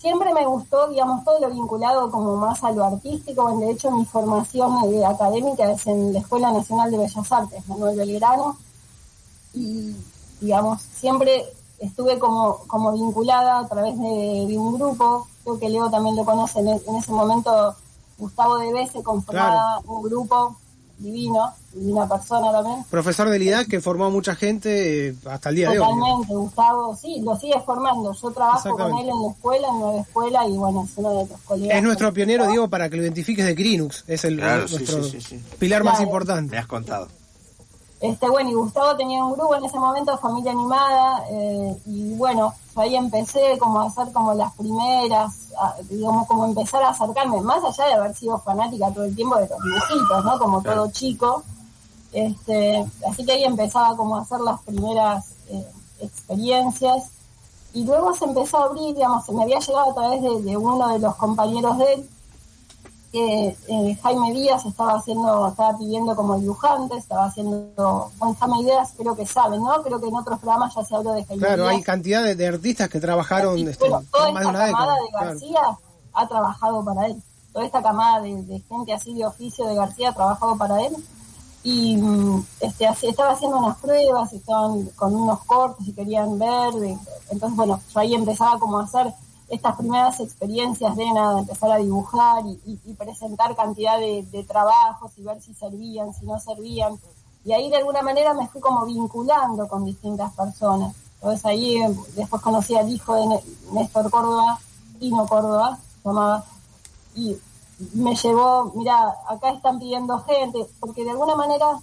Siempre 0.00 0.32
me 0.32 0.46
gustó, 0.46 0.88
digamos, 0.88 1.24
todo 1.24 1.38
lo 1.40 1.50
vinculado 1.50 2.10
como 2.10 2.36
más 2.36 2.64
a 2.64 2.72
lo 2.72 2.84
artístico. 2.84 3.56
De 3.58 3.70
hecho, 3.70 3.90
mi 3.90 4.04
formación 4.04 4.72
académica 5.04 5.70
es 5.70 5.86
en 5.86 6.12
la 6.12 6.20
Escuela 6.20 6.50
Nacional 6.50 6.90
de 6.90 6.98
Bellas 6.98 7.32
Artes, 7.32 7.68
Manuel 7.68 7.96
Belgrano. 7.96 8.56
y, 9.54 9.94
digamos, 10.40 10.80
siempre 10.80 11.44
estuve 11.80 12.18
como, 12.18 12.58
como 12.66 12.92
vinculada 12.92 13.60
a 13.60 13.66
través 13.66 13.98
de, 13.98 14.54
un 14.56 14.78
grupo, 14.78 15.26
creo 15.42 15.58
que 15.58 15.68
Leo 15.68 15.90
también 15.90 16.14
lo 16.14 16.24
conoce, 16.24 16.60
en, 16.60 16.68
ese 16.68 17.12
momento 17.12 17.74
Gustavo 18.18 18.58
de 18.58 18.86
se 18.86 19.02
conformaba 19.02 19.80
un 19.86 20.02
grupo 20.02 20.56
divino, 21.00 21.52
divina 21.72 22.08
persona 22.08 22.52
también. 22.52 22.84
Profesor 22.90 23.28
de 23.28 23.38
LIDAC 23.38 23.68
que 23.68 23.80
formó 23.80 24.04
a 24.06 24.10
mucha 24.10 24.34
gente 24.34 25.08
eh, 25.08 25.14
hasta 25.28 25.48
el 25.48 25.56
día 25.56 25.70
de 25.70 25.78
hoy. 25.78 25.86
Totalmente, 25.86 26.34
Gustavo, 26.34 26.96
sí, 26.96 27.20
lo 27.22 27.36
sigue 27.36 27.60
formando. 27.64 28.12
Yo 28.12 28.30
trabajo 28.30 28.76
con 28.76 28.98
él 28.98 29.08
en 29.08 29.22
la 29.22 29.30
escuela, 29.30 29.68
en 29.68 29.80
nueva 29.80 30.00
escuela, 30.00 30.46
y 30.46 30.56
bueno, 30.56 30.84
es 30.84 30.96
uno 30.96 31.10
de 31.10 31.26
los 31.28 31.40
colegas. 31.42 31.76
Es 31.76 31.82
nuestro 31.82 32.12
pionero, 32.12 32.46
digo, 32.46 32.68
para 32.68 32.88
que 32.88 32.96
lo 32.96 33.02
identifiques 33.02 33.44
de 33.46 33.54
Crinux, 33.54 34.04
es 34.06 34.24
el 34.24 34.36
nuestro 34.36 35.00
pilar 35.58 35.84
más 35.84 36.00
importante. 36.00 36.52
Me 36.52 36.58
has 36.58 36.66
contado. 36.66 37.08
Este, 38.00 38.30
bueno, 38.30 38.48
y 38.48 38.54
Gustavo 38.54 38.96
tenía 38.96 39.22
un 39.22 39.34
grupo 39.34 39.54
en 39.54 39.64
ese 39.66 39.78
momento, 39.78 40.16
Familia 40.16 40.52
Animada, 40.52 41.22
eh, 41.30 41.76
y 41.84 42.14
bueno, 42.14 42.54
ahí 42.76 42.96
empecé 42.96 43.58
como 43.58 43.80
a 43.80 43.86
hacer 43.86 44.10
como 44.12 44.32
las 44.32 44.54
primeras, 44.54 45.50
digamos, 45.90 46.26
como 46.26 46.46
empezar 46.46 46.82
a 46.82 46.90
acercarme, 46.90 47.42
más 47.42 47.62
allá 47.62 47.88
de 47.88 47.94
haber 47.94 48.16
sido 48.16 48.38
fanática 48.38 48.90
todo 48.90 49.04
el 49.04 49.14
tiempo 49.14 49.36
de 49.36 49.48
los 49.48 49.58
dibujitos, 49.62 50.24
¿no? 50.24 50.38
Como 50.38 50.62
todo 50.62 50.90
chico. 50.90 51.42
Este, 52.12 52.84
así 53.06 53.24
que 53.24 53.32
ahí 53.32 53.44
empezaba 53.44 53.94
como 53.94 54.16
a 54.16 54.22
hacer 54.22 54.40
las 54.40 54.60
primeras 54.62 55.32
eh, 55.48 55.66
experiencias. 56.00 57.10
Y 57.74 57.84
luego 57.84 58.14
se 58.14 58.24
empezó 58.24 58.58
a 58.58 58.64
abrir, 58.64 58.94
digamos, 58.94 59.26
se 59.26 59.32
me 59.32 59.42
había 59.42 59.60
llegado 59.60 59.90
a 59.90 59.94
través 59.94 60.22
de 60.22 60.56
uno 60.56 60.88
de 60.88 60.98
los 60.98 61.14
compañeros 61.16 61.78
de 61.78 61.92
él, 61.92 62.10
que 63.12 63.56
eh, 63.68 63.98
Jaime 64.02 64.32
Díaz 64.32 64.64
estaba 64.64 64.94
haciendo, 64.94 65.48
estaba 65.48 65.76
pidiendo 65.76 66.14
como 66.14 66.38
dibujante, 66.38 66.96
estaba 66.96 67.24
haciendo, 67.24 68.10
bueno, 68.18 68.36
Jaime 68.38 68.64
Díaz 68.64 68.92
creo 68.96 69.16
que 69.16 69.26
saben, 69.26 69.60
¿no? 69.60 69.82
Creo 69.82 70.00
que 70.00 70.08
en 70.08 70.14
otros 70.14 70.38
programas 70.38 70.74
ya 70.74 70.84
se 70.84 70.94
habló 70.94 71.12
de 71.14 71.24
Jaime 71.24 71.42
Claro, 71.42 71.66
hay 71.66 71.82
cantidad 71.82 72.22
de, 72.22 72.46
artistas 72.46 72.88
que 72.88 73.00
trabajaron 73.00 73.58
este, 73.58 73.88
toda 73.88 74.00
esta 74.28 74.52
camada 74.52 74.94
de 74.94 75.10
García 75.12 75.78
ha 76.12 76.28
trabajado 76.28 76.84
para 76.84 77.06
él. 77.06 77.22
Toda 77.52 77.66
esta 77.66 77.82
camada 77.82 78.20
de, 78.22 78.62
gente 78.68 78.92
así 78.92 79.14
de 79.14 79.26
oficio 79.26 79.66
de 79.66 79.74
García 79.74 80.10
ha 80.10 80.14
trabajado 80.14 80.56
para 80.56 80.80
él. 80.82 80.94
Y 81.62 81.96
mm, 81.96 82.46
este, 82.60 82.88
estaba 83.08 83.32
haciendo 83.32 83.58
unas 83.58 83.76
pruebas, 83.78 84.32
estaban 84.32 84.86
con 84.96 85.14
unos 85.14 85.44
cortes 85.44 85.86
y 85.86 85.92
querían 85.92 86.38
ver. 86.38 86.96
entonces, 87.30 87.56
bueno, 87.56 87.80
yo 87.92 88.00
ahí 88.00 88.14
empezaba 88.14 88.58
como 88.58 88.78
a 88.78 88.84
hacer 88.84 89.12
estas 89.50 89.76
primeras 89.76 90.20
experiencias 90.20 90.96
de 90.96 91.12
nada, 91.12 91.40
empezar 91.40 91.72
a 91.72 91.76
dibujar 91.76 92.44
y, 92.46 92.94
presentar 92.94 93.56
cantidad 93.56 93.98
de, 93.98 94.44
trabajos 94.48 95.12
y 95.16 95.22
ver 95.22 95.42
si 95.42 95.52
servían, 95.54 96.14
si 96.14 96.24
no 96.24 96.38
servían. 96.38 96.98
Y 97.44 97.52
ahí 97.52 97.68
de 97.68 97.78
alguna 97.78 98.02
manera 98.02 98.32
me 98.32 98.46
fui 98.48 98.60
como 98.60 98.86
vinculando 98.86 99.66
con 99.66 99.84
distintas 99.84 100.32
personas. 100.34 100.94
Entonces 101.14 101.44
ahí 101.44 101.76
eh, 101.76 101.96
después 102.14 102.40
conocí 102.40 102.76
al 102.76 102.88
hijo 102.90 103.14
de 103.14 103.42
Néstor 103.72 104.10
Córdoba, 104.10 104.58
Tino 105.00 105.26
Córdoba, 105.26 105.78
llamaba, 106.04 106.44
y 107.16 107.36
me 107.94 108.14
llevó, 108.14 108.72
mira, 108.76 109.14
acá 109.28 109.50
están 109.50 109.80
pidiendo 109.80 110.20
gente, 110.20 110.66
porque 110.78 111.02
de 111.02 111.10
alguna 111.10 111.34
manera 111.34 111.80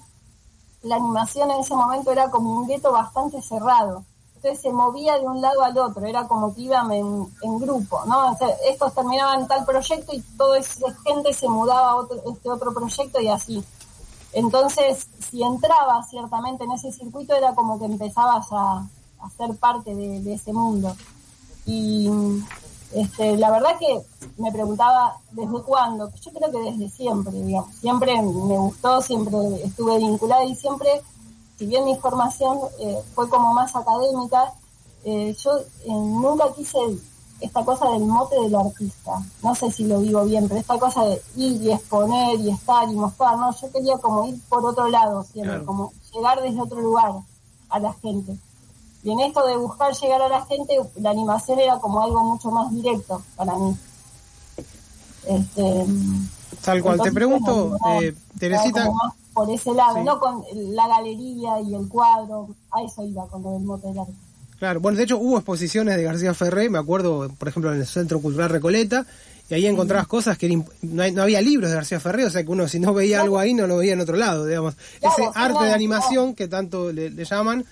la 0.83 0.95
animación 0.95 1.51
en 1.51 1.59
ese 1.59 1.75
momento 1.75 2.11
era 2.11 2.29
como 2.29 2.51
un 2.59 2.67
gueto 2.67 2.93
bastante 2.93 3.41
cerrado 3.41 4.05
entonces 4.37 4.61
se 4.61 4.71
movía 4.71 5.17
de 5.17 5.25
un 5.25 5.41
lado 5.41 5.63
al 5.63 5.77
otro, 5.77 6.05
era 6.05 6.27
como 6.27 6.53
que 6.53 6.61
iban 6.61 6.91
en, 6.91 7.59
grupo, 7.59 8.01
¿no? 8.05 8.37
estos 8.69 8.93
terminaban 8.93 9.47
tal 9.47 9.65
proyecto 9.65 10.13
y 10.13 10.21
toda 10.37 10.59
esa 10.59 10.93
gente 11.05 11.33
se 11.33 11.49
mudaba 11.49 11.91
a 11.91 11.95
otro, 11.95 12.21
este 12.31 12.49
otro 12.49 12.71
proyecto 12.73 13.19
y 13.19 13.27
así. 13.27 13.63
Entonces, 14.33 15.07
si 15.29 15.41
entrabas 15.41 16.09
ciertamente 16.09 16.65
en 16.65 16.71
ese 16.71 16.91
circuito, 16.91 17.33
era 17.35 17.55
como 17.55 17.79
que 17.79 17.85
empezabas 17.85 18.47
a, 18.51 18.87
ser 19.35 19.55
parte 19.57 19.95
de, 19.95 20.33
ese 20.33 20.53
mundo. 20.53 20.95
Y 21.65 22.07
este, 22.93 23.35
la 23.37 23.49
verdad 23.49 23.77
que 23.79 23.99
me 24.37 24.51
preguntaba 24.51 25.17
desde 25.31 25.61
cuándo, 25.63 26.11
yo 26.21 26.31
creo 26.31 26.51
que 26.51 26.71
desde 26.71 26.89
siempre, 26.89 27.31
digamos, 27.31 27.75
siempre 27.75 28.21
me 28.21 28.57
gustó, 28.57 29.01
siempre 29.01 29.37
estuve 29.63 29.97
vinculada 29.97 30.45
y 30.45 30.55
siempre 30.55 31.01
si 31.57 31.65
bien 31.65 31.85
mi 31.85 31.95
formación 31.97 32.59
eh, 32.79 32.97
fue 33.15 33.27
como 33.29 33.53
más 33.53 33.75
académica, 33.75 34.53
eh, 35.03 35.35
yo 35.43 35.57
eh, 35.59 35.89
nunca 35.89 36.45
quise 36.55 36.77
esta 37.39 37.63
cosa 37.63 37.89
del 37.91 38.01
mote 38.05 38.35
del 38.39 38.55
artista. 38.55 39.11
No 39.43 39.55
sé 39.55 39.71
si 39.71 39.85
lo 39.85 39.99
digo 39.99 40.23
bien, 40.25 40.47
pero 40.47 40.59
esta 40.59 40.77
cosa 40.77 41.03
de 41.05 41.21
ir 41.35 41.61
y 41.61 41.71
exponer 41.71 42.39
y 42.39 42.51
estar 42.51 42.89
y 42.89 42.95
mostrar, 42.95 43.37
no, 43.37 43.55
yo 43.55 43.71
quería 43.71 43.97
como 43.97 44.27
ir 44.27 44.39
por 44.49 44.65
otro 44.65 44.87
lado 44.87 45.23
siempre, 45.23 45.63
como 45.65 45.91
llegar 46.13 46.41
desde 46.41 46.61
otro 46.61 46.81
lugar 46.81 47.11
a 47.69 47.79
la 47.79 47.93
gente. 47.93 48.37
Y 49.03 49.11
en 49.11 49.19
esto 49.21 49.45
de 49.45 49.57
buscar 49.57 49.93
llegar 49.93 50.21
a 50.21 50.29
la 50.29 50.45
gente, 50.45 50.77
la 50.95 51.11
animación 51.11 51.59
era 51.59 51.79
como 51.79 52.01
algo 52.01 52.23
mucho 52.23 52.51
más 52.51 52.71
directo 52.71 53.21
para 53.35 53.55
mí. 53.55 53.77
Este, 55.25 55.85
Tal 56.63 56.81
cual, 56.81 56.99
te 57.01 57.11
pregunto, 57.11 57.77
Teresita 58.39 58.89
por 59.37 59.51
ese 59.51 59.71
lado, 59.71 60.03
no 60.03 60.19
con 60.19 60.43
la 60.55 60.87
galería 60.87 61.61
y 61.61 61.75
el 61.75 61.87
cuadro, 61.87 62.55
a 62.71 62.81
eso 62.81 63.05
iba 63.05 63.27
con 63.27 63.43
lo 63.43 63.51
del 63.51 63.61
motelar. 63.61 64.07
Claro, 64.57 64.79
bueno, 64.79 64.97
de 64.97 65.03
hecho 65.03 65.19
hubo 65.19 65.37
exposiciones 65.37 65.95
de 65.95 66.01
García 66.01 66.33
Ferré, 66.33 66.71
me 66.71 66.79
acuerdo, 66.79 67.29
por 67.37 67.47
ejemplo, 67.47 67.71
en 67.71 67.79
el 67.79 67.85
Centro 67.85 68.19
Cultural 68.19 68.49
Recoleta, 68.49 69.05
y 69.47 69.53
ahí 69.53 69.67
encontrabas 69.67 70.07
cosas 70.07 70.39
que 70.39 70.59
no, 70.81 71.21
había 71.21 71.39
libros 71.39 71.69
de 71.69 71.75
García 71.75 71.99
Ferré, 71.99 72.25
o 72.25 72.31
sea 72.31 72.43
que 72.43 72.49
uno 72.49 72.67
si 72.67 72.79
no 72.79 72.95
veía 72.95 73.21
algo 73.21 73.37
ahí 73.37 73.53
no 73.53 73.67
lo 73.67 73.77
veía 73.77 73.93
en 73.93 74.01
otro 74.01 74.17
lado, 74.17 74.43
digamos. 74.43 74.73
Ese 74.99 75.29
arte 75.35 75.65
de 75.65 75.71
animación 75.71 76.33
que 76.33 76.47
tanto 76.47 76.91
le, 76.91 77.11
llaman, 77.23 77.63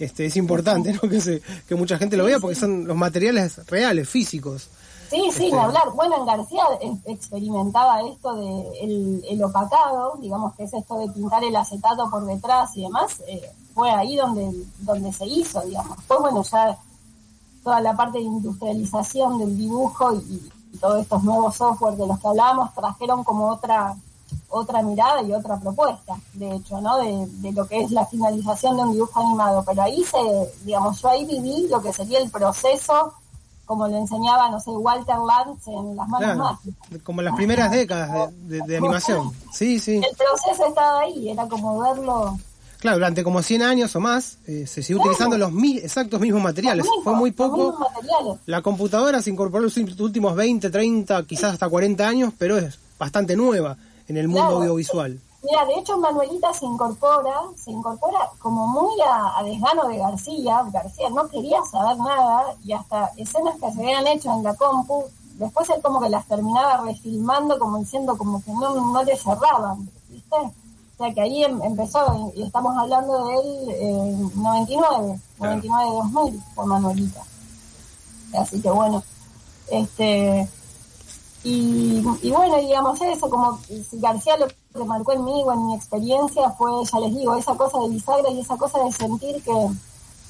este, 0.00 0.26
es 0.26 0.36
importante, 0.36 0.94
¿no? 0.94 1.00
Que, 1.08 1.20
se, 1.20 1.42
que 1.68 1.76
mucha 1.76 1.96
gente 1.96 2.16
lo 2.16 2.24
vea 2.24 2.40
porque 2.40 2.56
son 2.56 2.88
los 2.88 2.96
materiales 2.96 3.64
reales, 3.68 4.08
físicos. 4.08 4.68
Sí, 5.14 5.30
sí, 5.30 5.44
este, 5.46 5.58
hablar. 5.58 5.92
Bueno, 5.94 6.16
en 6.16 6.26
García 6.26 6.64
experimentaba 7.04 8.02
esto 8.02 8.34
de 8.34 9.22
el, 9.30 9.44
opacado, 9.44 10.16
digamos 10.20 10.54
que 10.54 10.64
es 10.64 10.74
esto 10.74 10.98
de 10.98 11.08
pintar 11.08 11.44
el 11.44 11.54
acetato 11.54 12.10
por 12.10 12.24
detrás 12.24 12.76
y 12.76 12.82
demás, 12.82 13.22
eh, 13.28 13.48
fue 13.74 13.90
ahí 13.92 14.16
donde, 14.16 14.50
donde 14.78 15.12
se 15.12 15.24
hizo, 15.24 15.60
digamos. 15.60 15.96
Después, 15.98 16.20
bueno, 16.20 16.42
ya 16.42 16.76
toda 17.62 17.80
la 17.80 17.94
parte 17.96 18.18
de 18.18 18.24
industrialización 18.24 19.38
del 19.38 19.56
dibujo 19.56 20.14
y, 20.14 20.50
todos 20.80 21.02
estos 21.02 21.22
nuevos 21.22 21.54
software 21.54 21.94
de 21.94 22.08
los 22.08 22.18
que 22.18 22.26
hablábamos 22.26 22.74
trajeron 22.74 23.22
como 23.22 23.48
otra 23.48 23.94
otra 24.48 24.82
mirada 24.82 25.22
y 25.22 25.32
otra 25.32 25.56
propuesta, 25.60 26.16
de 26.32 26.56
hecho, 26.56 26.80
¿no? 26.80 26.96
De, 26.96 27.28
de, 27.28 27.52
lo 27.52 27.64
que 27.68 27.82
es 27.82 27.92
la 27.92 28.04
finalización 28.06 28.76
de 28.76 28.82
un 28.82 28.92
dibujo 28.92 29.20
animado. 29.20 29.62
Pero 29.64 29.82
ahí 29.82 30.02
se, 30.02 30.18
digamos, 30.64 31.00
yo 31.00 31.08
ahí 31.08 31.24
viví 31.24 31.68
lo 31.68 31.80
que 31.80 31.92
sería 31.92 32.18
el 32.18 32.28
proceso 32.28 33.12
como 33.64 33.88
le 33.88 33.98
enseñaba, 33.98 34.50
no 34.50 34.60
sé, 34.60 34.70
Walter 34.70 35.16
Lantz 35.16 35.66
en 35.68 35.96
Las 35.96 36.08
Manos 36.08 36.36
Mágicas. 36.36 37.02
Como 37.02 37.22
las 37.22 37.34
primeras 37.34 37.70
décadas 37.70 38.30
de, 38.42 38.76
animación. 38.76 39.32
Sí, 39.52 39.78
sí. 39.78 39.96
El 39.96 40.16
proceso 40.16 40.66
estaba 40.68 41.00
ahí, 41.00 41.30
era 41.30 41.46
como 41.48 41.80
verlo. 41.80 42.38
Claro, 42.78 42.98
durante 42.98 43.24
como 43.24 43.42
100 43.42 43.62
años 43.62 43.96
o 43.96 44.00
más 44.00 44.36
eh, 44.46 44.66
se 44.66 44.82
siguió 44.82 45.00
utilizando 45.00 45.38
los 45.38 45.50
exactos 45.82 46.20
mismos 46.20 46.42
materiales. 46.42 46.86
Fue 47.02 47.14
muy 47.14 47.32
poco. 47.32 47.78
La 48.44 48.60
computadora 48.60 49.22
se 49.22 49.30
incorporó 49.30 49.66
en 49.68 49.86
los 49.86 50.00
últimos 50.00 50.36
20, 50.36 50.68
30, 50.68 51.24
quizás 51.24 51.54
hasta 51.54 51.66
40 51.66 52.06
años, 52.06 52.34
pero 52.36 52.58
es 52.58 52.78
bastante 52.98 53.36
nueva 53.36 53.78
en 54.06 54.18
el 54.18 54.28
mundo 54.28 54.56
audiovisual. 54.56 55.18
Mira, 55.44 55.66
de 55.66 55.78
hecho 55.78 55.98
Manuelita 55.98 56.54
se 56.54 56.64
incorpora, 56.64 57.42
se 57.54 57.70
incorpora 57.70 58.30
como 58.38 58.66
muy 58.66 58.94
a, 59.06 59.42
desgano 59.42 59.86
de 59.88 59.98
García. 59.98 60.64
García 60.72 61.10
no 61.10 61.28
quería 61.28 61.62
saber 61.70 61.98
nada 61.98 62.54
y 62.64 62.72
hasta 62.72 63.12
escenas 63.18 63.56
que 63.56 63.70
se 63.70 63.80
habían 63.80 64.06
hecho 64.06 64.32
en 64.32 64.42
la 64.42 64.54
compu, 64.54 65.04
después 65.34 65.68
él 65.68 65.82
como 65.82 66.00
que 66.00 66.08
las 66.08 66.26
terminaba 66.26 66.78
refilmando 66.78 67.58
como 67.58 67.78
diciendo 67.78 68.16
como 68.16 68.42
que 68.42 68.52
no, 68.52 68.74
no 68.92 69.02
le 69.02 69.16
cerraban, 69.18 69.90
¿viste? 70.08 70.36
O 70.36 70.96
sea 70.96 71.12
que 71.12 71.20
ahí 71.20 71.44
em, 71.44 71.60
empezó, 71.62 72.32
y 72.34 72.42
estamos 72.44 72.74
hablando 72.78 73.26
de 73.26 73.34
él 73.34 73.70
en 73.80 74.42
99, 74.42 75.20
99-2000 75.40 76.42
por 76.54 76.66
Manuelita. 76.66 77.20
Así 78.38 78.62
que 78.62 78.70
bueno, 78.70 79.02
este 79.68 80.48
y, 81.46 82.00
bueno, 82.30 82.56
digamos 82.56 82.98
eso, 83.02 83.28
como 83.28 83.60
García 83.92 84.38
lo 84.38 84.46
que 84.48 84.84
marcó 84.86 85.12
en 85.12 85.24
mí 85.26 85.42
o 85.44 85.52
en 85.52 85.66
mi 85.66 85.74
experiencia 85.74 86.50
fue, 86.52 86.70
ya 86.90 87.00
les 87.00 87.14
digo, 87.14 87.36
esa 87.36 87.54
cosa 87.54 87.80
de 87.80 87.90
bisagra 87.90 88.30
y 88.30 88.40
esa 88.40 88.56
cosa 88.56 88.82
de 88.82 88.90
sentir 88.90 89.42
que 89.42 89.68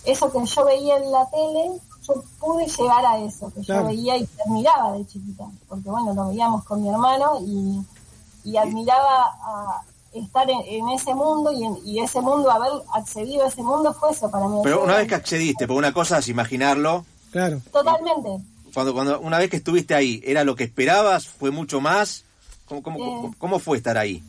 eso 0.06 0.32
que 0.32 0.44
yo 0.44 0.64
veía 0.64 0.96
en 0.96 1.12
la 1.12 1.24
tele, 1.30 1.80
yo 2.02 2.14
pude 2.40 2.66
llegar 2.66 3.06
a 3.06 3.18
eso, 3.20 3.50
que 3.54 3.62
yo 3.62 3.84
veía 3.84 4.16
y 4.16 4.28
admiraba 4.44 4.92
de 4.92 5.06
chiquita, 5.06 5.44
porque 5.68 5.88
bueno, 5.88 6.12
lo 6.14 6.28
veíamos 6.28 6.64
con 6.64 6.82
mi 6.82 6.88
hermano 6.88 7.38
y, 7.40 8.56
admiraba 8.56 9.24
a 9.42 9.82
estar 10.12 10.48
en, 10.50 10.88
ese 10.90 11.14
mundo 11.14 11.52
y, 11.52 11.64
en, 11.64 11.78
y 11.84 12.00
ese 12.00 12.20
mundo, 12.20 12.50
haber 12.50 12.72
accedido 12.92 13.44
a 13.44 13.48
ese 13.48 13.62
mundo 13.62 13.94
fue 13.94 14.10
eso 14.10 14.28
para 14.30 14.48
mí. 14.48 14.60
Pero 14.64 14.82
una 14.82 14.96
vez 14.96 15.08
que 15.08 15.14
accediste, 15.14 15.66
por 15.66 15.76
una 15.76 15.92
cosa 15.94 16.18
es 16.18 16.28
imaginarlo. 16.28 17.04
Claro. 17.30 17.60
Totalmente 17.72 18.42
cuando, 18.74 18.92
cuando 18.92 19.20
una 19.20 19.38
vez 19.38 19.48
que 19.48 19.56
estuviste 19.56 19.94
ahí, 19.94 20.20
¿era 20.24 20.44
lo 20.44 20.56
que 20.56 20.64
esperabas? 20.64 21.28
¿Fue 21.28 21.50
mucho 21.50 21.80
más? 21.80 22.24
¿Cómo, 22.66 22.82
cómo, 22.82 23.56
eh, 23.56 23.60
fue 23.60 23.76
estar 23.76 23.96
ahí? 23.96 24.22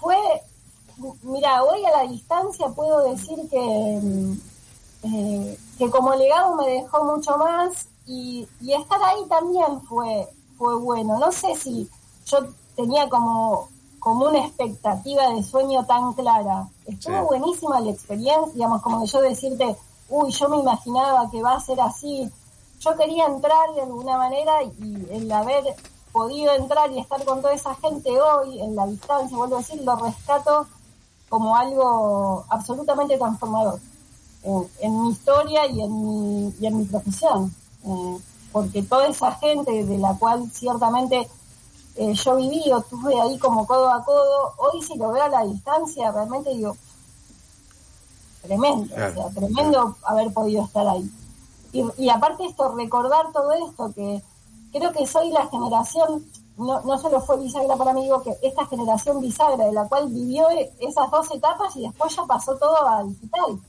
Fue, 0.00 0.16
mira, 1.22 1.62
hoy 1.62 1.84
a 1.84 1.98
la 1.98 2.10
distancia 2.10 2.68
puedo 2.68 3.10
decir 3.10 3.38
que, 3.50 4.00
mm, 4.02 4.32
eh, 5.04 5.58
que 5.78 5.90
como 5.90 6.14
legado 6.14 6.56
me 6.56 6.68
dejó 6.68 7.04
mucho 7.04 7.36
más 7.36 7.86
y, 8.06 8.48
estar 8.60 9.00
ahí 9.02 9.20
también 9.28 9.82
fue, 9.82 10.26
fue 10.56 10.76
bueno. 10.76 11.18
No 11.18 11.30
sé 11.30 11.54
si 11.56 11.88
yo 12.26 12.38
tenía 12.74 13.08
como, 13.08 13.68
como 13.98 14.26
una 14.26 14.46
expectativa 14.46 15.28
de 15.34 15.42
sueño 15.42 15.84
tan 15.84 16.14
clara. 16.14 16.66
Estuvo 16.86 17.26
buenísima 17.26 17.80
la 17.80 17.90
experiencia, 17.90 18.52
digamos, 18.54 18.80
como 18.80 19.02
que 19.02 19.06
yo 19.08 19.20
decirte, 19.20 19.76
uy, 20.08 20.30
yo 20.32 20.48
me 20.48 20.58
imaginaba 20.58 21.30
que 21.30 21.42
va 21.42 21.56
a 21.56 21.60
ser 21.60 21.80
así. 21.80 22.30
Yo 22.84 22.96
quería 22.96 23.26
entrar 23.26 23.72
de 23.74 23.82
alguna 23.82 24.18
manera 24.18 24.62
y 24.62 25.06
el 25.10 25.30
haber 25.30 25.64
podido 26.12 26.52
entrar 26.54 26.90
y 26.92 26.98
estar 26.98 27.24
con 27.24 27.40
toda 27.40 27.54
esa 27.54 27.74
gente 27.76 28.10
hoy 28.20 28.60
en 28.60 28.76
la 28.76 28.86
distancia, 28.86 29.36
vuelvo 29.36 29.56
a 29.56 29.58
decir, 29.58 29.80
lo 29.82 29.96
rescato 29.96 30.66
como 31.28 31.56
algo 31.56 32.44
absolutamente 32.48 33.16
transformador 33.16 33.80
en, 34.80 35.02
mi 35.02 35.10
historia 35.10 35.66
y 35.66 35.80
en 35.80 36.02
mi, 36.02 36.54
y 36.60 36.66
en 36.66 36.78
mi 36.78 36.84
profesión. 36.84 37.54
Eh, 37.84 38.18
porque 38.52 38.82
toda 38.82 39.06
esa 39.06 39.32
gente 39.36 39.84
de 39.84 39.98
la 39.98 40.14
cual 40.18 40.50
ciertamente 40.52 41.28
eh, 41.96 42.12
yo 42.14 42.36
viví 42.36 42.70
o 42.70 42.78
estuve 42.78 43.18
ahí 43.20 43.38
como 43.38 43.66
codo 43.66 43.88
a 43.90 44.04
codo, 44.04 44.54
hoy 44.58 44.82
si 44.82 44.96
lo 44.98 45.12
veo 45.12 45.24
a 45.24 45.28
la 45.28 45.44
distancia, 45.44 46.12
realmente 46.12 46.50
digo, 46.50 46.76
tremendo, 48.42 48.94
o 48.94 48.98
sea, 48.98 49.30
tremendo 49.34 49.96
haber 50.04 50.32
podido 50.32 50.64
estar 50.64 50.86
ahí. 50.86 51.10
Y, 51.72 51.84
y 51.98 52.08
aparte 52.10 52.44
esto, 52.44 52.74
recordar 52.74 53.32
todo 53.32 53.52
esto, 53.52 53.92
que 53.94 54.22
creo 54.72 54.92
que 54.92 55.06
soy 55.06 55.30
la 55.30 55.46
generación, 55.46 56.24
no, 56.56 56.80
no 56.82 56.98
solo 56.98 57.20
fue 57.20 57.38
bisagra 57.38 57.76
para 57.76 57.92
mí, 57.92 58.02
digo 58.02 58.22
que 58.22 58.36
esta 58.42 58.66
generación 58.66 59.20
bisagra 59.20 59.64
de 59.64 59.72
la 59.72 59.88
cual 59.88 60.08
vivió 60.08 60.46
esas 60.80 61.10
dos 61.10 61.30
etapas 61.34 61.74
y 61.76 61.82
después 61.82 62.14
ya 62.14 62.24
pasó 62.24 62.56
todo 62.56 62.86
a 62.86 63.02
digital. 63.04 63.60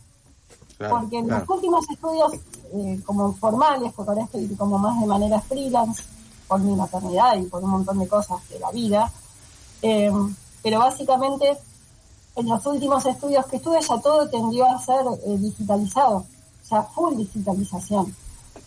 Porque 0.89 1.19
en 1.19 1.29
los 1.29 1.47
últimos 1.47 1.89
estudios 1.89 2.33
eh, 2.73 2.99
como 3.05 3.33
formales, 3.33 3.93
porque 3.93 4.11
ahora 4.11 4.23
estoy 4.23 4.47
como 4.55 4.77
más 4.77 4.99
de 4.99 5.05
manera 5.05 5.39
freelance, 5.39 6.03
por 6.47 6.59
mi 6.59 6.75
maternidad 6.75 7.35
y 7.37 7.43
por 7.43 7.63
un 7.63 7.69
montón 7.69 7.99
de 7.99 8.07
cosas 8.07 8.37
de 8.49 8.59
la 8.59 8.71
vida, 8.71 9.11
eh, 9.81 10.11
pero 10.61 10.79
básicamente 10.79 11.57
en 12.35 12.49
los 12.49 12.65
últimos 12.65 13.05
estudios 13.05 13.45
que 13.47 13.57
estuve 13.57 13.79
ya 13.81 13.99
todo 14.01 14.29
tendió 14.29 14.65
a 14.65 14.79
ser 14.79 15.05
eh, 15.25 15.37
digitalizado, 15.37 16.25
full 16.81 17.15
digitalización. 17.17 18.15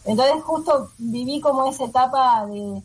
Entonces 0.05 0.45
justo 0.45 0.91
viví 0.99 1.41
como 1.41 1.67
esa 1.67 1.87
etapa 1.87 2.47
de, 2.47 2.81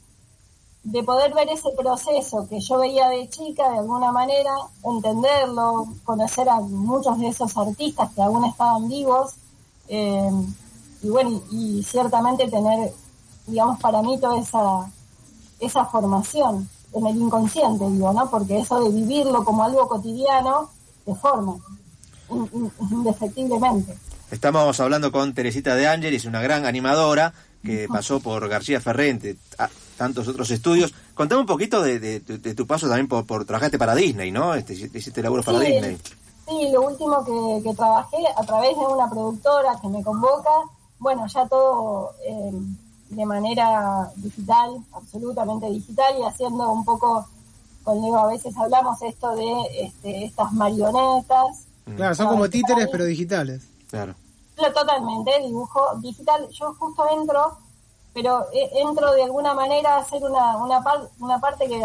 de 0.84 1.04
poder 1.04 1.34
ver 1.34 1.50
ese 1.50 1.70
proceso 1.78 2.48
que 2.50 2.60
yo 2.60 2.80
veía 2.80 3.10
de 3.10 3.30
chica 3.30 3.70
de 3.70 3.80
alguna 3.80 4.12
manera, 4.12 4.52
entenderlo, 4.84 5.86
conocer 6.04 6.50
a 6.50 6.60
muchos 6.60 7.20
de 7.20 7.28
esos 7.28 7.56
artistas 7.56 8.12
que 8.14 8.22
aún 8.22 8.46
estaban 8.46 8.90
vivos, 8.90 9.36
eh, 9.88 10.32
y 11.04 11.10
bueno, 11.10 11.42
y, 11.52 11.84
ciertamente 11.84 12.48
tener, 12.50 12.94
digamos, 13.48 13.80
para 13.80 14.02
mí 14.02 14.20
toda 14.20 14.40
esa, 14.40 14.92
esa 15.60 15.86
formación 15.86 16.70
en 16.94 17.08
el 17.08 17.18
inconsciente, 17.18 17.90
digo, 17.90 18.14
¿no? 18.14 18.30
Porque 18.30 18.60
eso 18.60 18.80
de 18.80 18.90
vivirlo 18.90 19.44
como 19.44 19.64
algo 19.64 19.88
cotidiano 19.88 20.70
te 21.06 21.16
forma, 21.16 21.58
indefectiblemente. 22.92 23.98
Estamos 24.32 24.80
hablando 24.80 25.12
con 25.12 25.34
Teresita 25.34 25.76
de 25.76 25.90
Ángeles, 25.90 26.24
una 26.24 26.42
gran 26.42 26.66
animadora 26.66 27.34
que 27.62 27.88
pasó 27.90 28.22
por 28.22 28.48
García 28.48 28.80
Ferrente, 28.80 29.36
tantos 29.98 30.26
otros 30.30 30.50
estudios. 30.52 30.94
Contame 31.14 31.42
un 31.42 31.48
poquito 31.48 31.82
de, 31.84 32.22
tu 32.56 32.66
paso 32.66 32.88
también 32.88 33.10
por, 33.10 33.26
por, 33.26 33.44
trabajaste 33.44 33.78
para 33.78 33.94
Disney, 33.94 34.32
¿no? 34.32 34.56
Este, 34.56 34.74
hiciste 34.74 35.22
laburo 35.22 35.44
para 35.44 35.60
Disney. 35.60 35.98
Sí, 36.48 36.70
lo 36.72 36.82
último 36.82 37.62
que, 37.62 37.74
trabajé 37.74 38.18
a 38.38 38.42
través 38.44 38.70
de 38.70 38.86
una 38.86 39.10
productora 39.10 39.78
que 39.82 39.90
me 39.90 40.02
convoca, 40.02 40.50
bueno, 41.00 41.28
ya 41.28 41.46
todo 41.48 42.14
eh, 42.26 42.52
de 43.10 43.26
manera 43.26 44.10
digital, 44.16 44.78
absolutamente 44.94 45.70
digital 45.70 46.16
y 46.18 46.24
haciendo 46.24 46.72
un 46.72 46.86
poco, 46.86 47.28
con 47.84 48.02
Leo 48.02 48.18
a 48.18 48.28
veces 48.28 48.56
hablamos 48.58 49.02
esto 49.02 49.36
de 49.36 49.52
este, 49.82 50.24
estas 50.24 50.54
marionetas. 50.54 51.66
Claro, 51.98 52.16
son 52.16 52.28
como 52.30 52.50
títeres 52.50 52.88
pero 52.90 53.04
digitales. 53.04 53.71
Claro. 53.92 54.16
Totalmente, 54.56 55.32
dibujo 55.42 55.96
digital. 55.98 56.48
Yo 56.50 56.74
justo 56.76 57.04
entro, 57.12 57.58
pero 58.14 58.46
eh, 58.54 58.70
entro 58.76 59.12
de 59.14 59.24
alguna 59.24 59.54
manera 59.54 59.96
a 59.96 60.00
hacer 60.00 60.24
una, 60.24 60.58
una, 60.58 60.84
una 61.20 61.40
parte 61.40 61.68
que, 61.68 61.80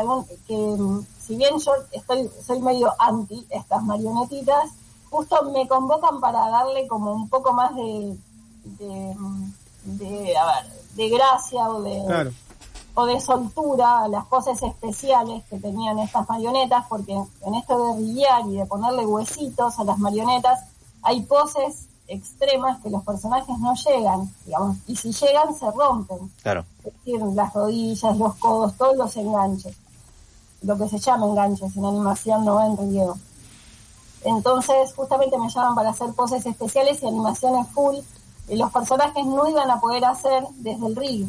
que, 0.47 0.57
mm, 0.57 1.07
si 1.19 1.37
bien 1.37 1.59
yo 1.59 1.73
estoy 1.93 2.31
soy 2.47 2.61
medio 2.61 2.93
anti 2.99 3.47
estas 3.51 3.83
marionetitas, 3.83 4.71
justo 5.11 5.43
me 5.51 5.67
convocan 5.67 6.21
para 6.21 6.49
darle 6.51 6.87
como 6.87 7.13
un 7.13 7.29
poco 7.29 7.53
más 7.53 7.75
de, 7.75 8.17
de, 8.65 9.15
mm, 9.17 9.53
de, 9.85 10.37
a 10.37 10.47
ver, 10.47 10.73
de 10.95 11.09
gracia 11.09 11.71
o 11.71 11.81
de, 11.83 12.33
o 12.95 13.07
de 13.07 13.21
soltura 13.21 14.05
a 14.05 14.09
las 14.09 14.27
poses 14.27 14.63
especiales 14.63 15.45
que 15.49 15.59
tenían 15.59 15.99
estas 15.99 16.29
marionetas, 16.29 16.85
porque 16.89 17.13
en 17.13 17.55
esto 17.55 17.87
de 17.87 18.03
brillar 18.03 18.43
y 18.49 18.57
de 18.57 18.67
ponerle 18.67 19.07
huesitos 19.07 19.79
a 19.79 19.85
las 19.85 19.99
marionetas, 19.99 20.61
hay 21.03 21.23
poses 21.23 21.87
extremas 22.09 22.81
que 22.83 22.91
los 22.91 23.03
personajes 23.05 23.59
no 23.59 23.75
llegan, 23.75 24.33
digamos, 24.45 24.77
y 24.87 24.97
si 24.97 25.13
llegan 25.13 25.55
se 25.55 25.71
rompen. 25.71 26.31
Claro. 26.43 26.65
Es 26.85 26.93
decir, 26.95 27.21
las 27.35 27.53
rodillas, 27.53 28.17
los 28.17 28.35
codos, 28.37 28.75
todos 28.77 28.97
los 28.97 29.17
enganches. 29.17 29.77
Lo 30.63 30.77
que 30.77 30.89
se 30.89 30.99
llama 30.99 31.27
enganches 31.27 31.77
en 31.77 31.85
animación, 31.85 32.45
no 32.45 32.65
en 32.65 32.77
video. 32.77 33.19
Entonces, 34.25 34.93
justamente 34.95 35.39
me 35.39 35.49
llaman 35.49 35.75
para 35.75 35.91
hacer 35.91 36.13
poses 36.15 36.45
especiales 36.47 37.03
y 37.03 37.07
animaciones 37.07 37.67
full. 37.69 37.97
Y 38.49 38.57
los 38.57 38.73
personajes 38.73 39.25
no 39.27 39.49
iban 39.49 39.71
a 39.71 39.81
poder 39.81 40.05
hacer 40.05 40.45
desde 40.57 40.87
el 40.87 40.97
rig. 40.97 41.29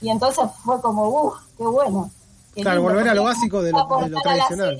Y 0.00 0.10
entonces 0.10 0.44
fue 0.64 0.80
como, 0.80 1.08
uff, 1.08 1.36
qué 1.56 1.64
bueno. 1.64 2.10
claro, 2.54 2.82
volver 2.82 3.08
a 3.08 3.14
lo 3.14 3.24
básico 3.24 3.62
de 3.62 3.72
lo, 3.72 3.86
tradicional. 4.22 4.76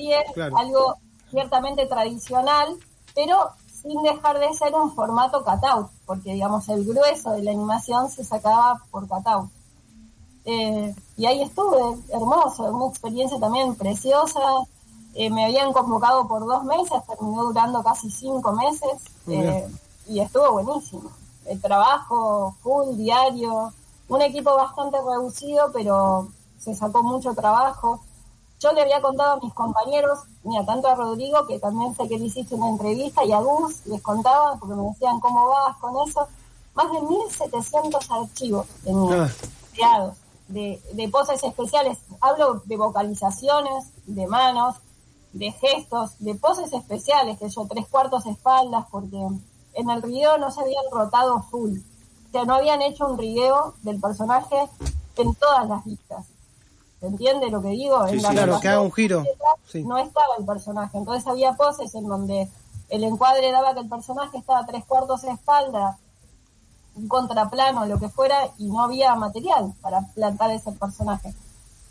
Algo 0.57 0.97
ciertamente 1.31 1.87
tradicional, 1.87 2.77
pero 3.15 3.51
sin 3.83 4.03
dejar 4.03 4.39
de 4.39 4.55
ser 4.55 4.75
un 4.75 4.95
formato 4.95 5.43
cutout, 5.45 5.91
porque 6.07 6.33
digamos 6.33 6.69
el 6.69 6.85
grueso 6.85 7.33
de 7.33 7.43
la 7.43 7.51
animación 7.51 8.09
se 8.09 8.25
sacaba 8.25 8.81
por 8.91 9.09
cutout. 9.09 9.51
Eh, 10.45 10.95
y 11.17 11.27
ahí 11.27 11.43
estuve, 11.43 12.01
hermoso, 12.11 12.65
una 12.65 12.89
experiencia 12.89 13.39
también 13.39 13.75
preciosa. 13.75 14.41
Eh, 15.15 15.31
me 15.31 15.45
habían 15.45 15.73
convocado 15.73 16.27
por 16.27 16.47
dos 16.47 16.65
meses, 16.65 17.05
terminó 17.07 17.45
durando 17.45 17.83
casi 17.83 18.11
cinco 18.11 18.53
meses 18.53 19.03
eh, 19.27 19.69
y 20.07 20.21
estuvo 20.21 20.53
buenísimo. 20.53 21.11
El 21.45 21.61
trabajo 21.61 22.55
full, 22.63 22.97
diario, 22.97 23.73
un 24.09 24.23
equipo 24.23 24.55
bastante 24.57 24.99
reducido, 24.99 25.71
pero 25.73 26.29
se 26.59 26.75
sacó 26.75 27.03
mucho 27.03 27.35
trabajo. 27.35 28.01
Yo 28.63 28.73
le 28.73 28.83
había 28.83 29.01
contado 29.01 29.33
a 29.33 29.41
mis 29.41 29.53
compañeros, 29.55 30.21
mira, 30.45 30.65
tanto 30.65 30.87
a 30.87 30.95
Rodrigo, 30.95 31.47
que 31.49 31.59
también 31.59 31.97
sé 31.97 32.07
que 32.07 32.17
le 32.17 32.27
hiciste 32.27 32.55
una 32.55 32.69
entrevista, 32.69 33.25
y 33.25 33.33
a 33.33 33.41
Gus, 33.41 33.85
les 33.87 34.01
contaba, 34.01 34.57
porque 34.57 34.77
me 34.77 34.85
decían 34.85 35.19
cómo 35.19 35.49
vas 35.49 35.77
con 35.79 36.09
eso, 36.09 36.29
más 36.75 36.93
de 36.93 36.99
1.700 36.99 38.23
archivos 38.23 38.67
tenía 38.85 39.25
ah. 39.25 39.31
creados 39.73 40.17
de, 40.47 40.81
de 40.93 41.09
poses 41.09 41.43
especiales. 41.43 41.99
Hablo 42.21 42.63
de 42.65 42.77
vocalizaciones, 42.77 43.87
de 44.07 44.29
manos, 44.29 44.77
de 45.33 45.51
gestos, 45.51 46.13
de 46.21 46.37
poses 46.37 46.73
especiales, 46.73 47.39
que 47.39 47.49
yo 47.49 47.67
tres 47.69 47.89
cuartos 47.89 48.27
espaldas, 48.27 48.87
porque 48.93 49.19
en 49.75 49.91
el 49.91 50.03
río 50.03 50.39
no 50.39 50.53
se 50.53 50.61
habían 50.61 50.85
rotado 50.93 51.43
full. 51.51 51.79
O 52.29 52.31
sea, 52.31 52.45
no 52.45 52.55
habían 52.55 52.81
hecho 52.81 53.09
un 53.09 53.19
río 53.19 53.75
del 53.83 54.01
personaje 54.01 54.69
en 55.17 55.35
todas 55.35 55.69
las 55.69 55.85
vistas. 55.85 56.27
¿Se 57.03 57.09
entiende 57.09 57.51
lo 57.51 57.61
que 57.61 57.71
digo? 57.71 58.07
en 58.07 58.23
la 58.23 58.31
claro, 58.31 58.61
que 58.61 58.69
haga 58.69 58.81
un 58.81 58.93
giro. 58.93 59.25
No 59.85 59.99
estaba 59.99 60.37
el 60.39 60.47
personaje. 60.47 60.97
Entonces 60.97 61.27
había 61.27 61.55
poses 61.55 61.93
en 61.97 62.07
donde 62.07 62.49
el 62.91 63.03
encuadre 63.03 63.51
daba 63.51 63.75
que 63.75 63.81
el 63.81 63.89
personaje 63.89 64.39
estaba 64.39 64.65
tres 64.65 64.85
cuartos 64.85 65.23
de 65.23 65.33
espalda, 65.33 65.99
un 66.95 67.09
contraplano, 67.09 67.87
lo 67.87 67.99
que 67.99 68.09
fuera, 68.09 68.51
y 68.57 68.67
no 68.67 68.85
había 68.85 69.17
material 69.17 69.75
para 69.81 70.03
plantar 70.15 70.53
ese 70.53 70.71
personaje. 70.71 71.35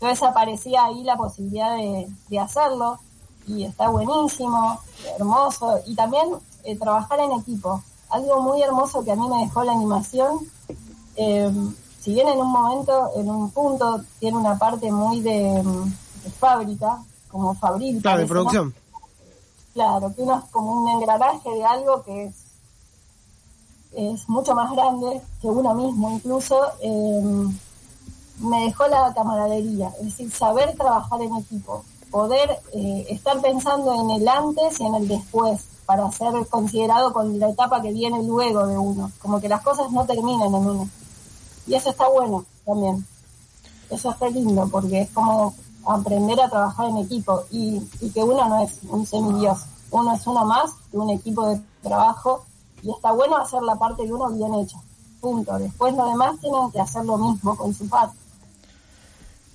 Entonces 0.00 0.22
aparecía 0.22 0.86
ahí 0.86 1.04
la 1.04 1.18
posibilidad 1.18 1.76
de, 1.76 2.38
hacerlo, 2.38 2.98
y 3.46 3.64
está 3.64 3.90
buenísimo, 3.90 4.80
hermoso. 5.18 5.78
Y 5.84 5.94
también 5.94 6.26
eh, 6.64 6.74
trabajar 6.78 7.20
en 7.20 7.32
equipo. 7.32 7.82
Algo 8.08 8.40
muy 8.40 8.62
hermoso 8.62 9.04
que 9.04 9.12
a 9.12 9.16
mí 9.16 9.28
me 9.28 9.44
dejó 9.44 9.62
la 9.62 9.72
animación. 9.72 10.38
Eh, 11.16 11.52
si 12.02 12.12
bien 12.12 12.28
en 12.28 12.38
un 12.38 12.50
momento, 12.50 13.10
en 13.16 13.30
un 13.30 13.50
punto, 13.50 14.02
tiene 14.18 14.36
una 14.36 14.58
parte 14.58 14.90
muy 14.90 15.20
de, 15.20 15.62
fábrica, 16.38 16.98
como 17.28 17.54
fabrica. 17.54 18.00
Claro, 18.02 18.20
de 18.20 18.26
producción. 18.26 18.74
Claro, 19.72 20.12
que 20.14 20.22
uno 20.22 20.38
es 20.38 20.50
como 20.50 20.82
un 20.82 20.88
engranaje 20.90 21.48
de 21.50 21.64
algo 21.64 22.02
que 22.02 22.24
es, 22.24 22.34
es 23.92 24.28
mucho 24.28 24.54
más 24.54 24.72
grande 24.72 25.20
que 25.40 25.46
uno 25.46 25.74
mismo, 25.74 26.10
incluso. 26.10 26.60
Em, 26.80 27.56
me 28.38 28.64
dejó 28.64 28.88
la 28.88 29.12
camaradería, 29.14 29.92
es 30.00 30.06
decir, 30.06 30.32
saber 30.32 30.74
trabajar 30.76 31.20
en 31.22 31.36
equipo. 31.36 31.84
poder 32.10 32.60
eh, 32.74 33.06
estar 33.08 33.40
pensando 33.40 33.94
en 33.94 34.10
el 34.10 34.28
antes 34.28 34.80
y 34.80 34.84
en 34.84 34.94
el 34.96 35.08
después 35.08 35.64
para 35.86 36.10
ser 36.10 36.32
considerado 36.50 37.12
con 37.12 37.38
la 37.38 37.48
etapa 37.48 37.80
que 37.80 37.92
viene 37.92 38.22
luego 38.22 38.66
de 38.66 38.76
uno, 38.76 39.10
como 39.20 39.40
que 39.40 39.48
las 39.48 39.62
cosas 39.62 39.90
no 39.92 40.04
terminan 40.04 40.48
en 40.48 40.54
uno. 40.54 40.88
Y 41.66 41.74
eso 41.74 41.90
está 41.90 42.08
bueno 42.08 42.44
también. 42.64 43.06
Eso 43.90 44.10
está 44.10 44.28
lindo 44.28 44.68
porque 44.70 45.02
es 45.02 45.10
como 45.10 45.54
aprender 45.84 46.40
a 46.40 46.48
trabajar 46.48 46.88
en 46.88 46.98
equipo 46.98 47.44
y, 47.50 47.80
que 48.14 48.22
uno 48.22 48.48
no 48.48 48.62
es 48.62 48.78
un 48.88 49.06
semidios, 49.06 49.60
uno 49.90 50.14
es 50.14 50.26
uno 50.26 50.44
más 50.44 50.70
de 50.90 50.98
un 50.98 51.10
equipo 51.10 51.46
de 51.48 51.60
trabajo 51.82 52.44
y 52.82 52.90
está 52.90 53.12
bueno 53.12 53.36
hacer 53.36 53.62
la 53.62 53.76
parte 53.76 54.04
de 54.04 54.12
uno 54.12 54.30
bien 54.30 54.54
hecha. 54.54 54.78
Punto. 55.20 55.56
Después 55.58 55.94
los 55.94 56.08
demás 56.08 56.40
tienen 56.40 56.70
que 56.72 56.80
hacer 56.80 57.04
lo 57.04 57.16
mismo 57.16 57.56
con 57.56 57.72
su 57.74 57.88
parte. 57.88 58.16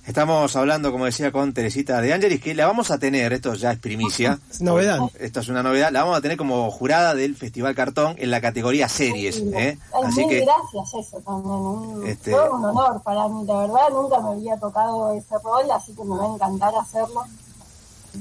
Estamos 0.08 0.56
hablando, 0.56 0.90
como 0.90 1.04
decía, 1.04 1.30
con 1.32 1.52
Teresita 1.52 2.00
de 2.00 2.14
Ángeles, 2.14 2.40
que 2.40 2.54
la 2.54 2.66
vamos 2.66 2.90
a 2.90 2.98
tener, 2.98 3.34
esto 3.34 3.52
ya 3.52 3.72
es 3.72 3.78
primicia. 3.78 4.38
Es 4.50 4.62
novedad. 4.62 5.00
Esto 5.20 5.40
es 5.40 5.48
una 5.48 5.62
novedad, 5.62 5.92
la 5.92 6.00
vamos 6.00 6.16
a 6.16 6.22
tener 6.22 6.38
como 6.38 6.70
jurada 6.70 7.14
del 7.14 7.36
Festival 7.36 7.74
Cartón 7.74 8.14
en 8.16 8.30
la 8.30 8.40
categoría 8.40 8.88
series. 8.88 9.36
¿eh? 9.52 9.76
Así 10.02 10.26
que, 10.26 10.46
gracias, 10.46 10.94
eso 10.98 11.20
también. 11.20 12.06
Este... 12.06 12.30
Fue 12.30 12.48
un 12.48 12.64
honor 12.64 13.02
para 13.02 13.28
mí, 13.28 13.44
la 13.46 13.58
verdad, 13.58 13.90
nunca 13.92 14.18
me 14.20 14.28
había 14.30 14.56
tocado 14.56 15.12
ese 15.12 15.34
rol, 15.44 15.70
así 15.70 15.94
que 15.94 16.02
me 16.02 16.16
va 16.16 16.24
a 16.24 16.34
encantar 16.34 16.72
hacerlo. 16.80 17.24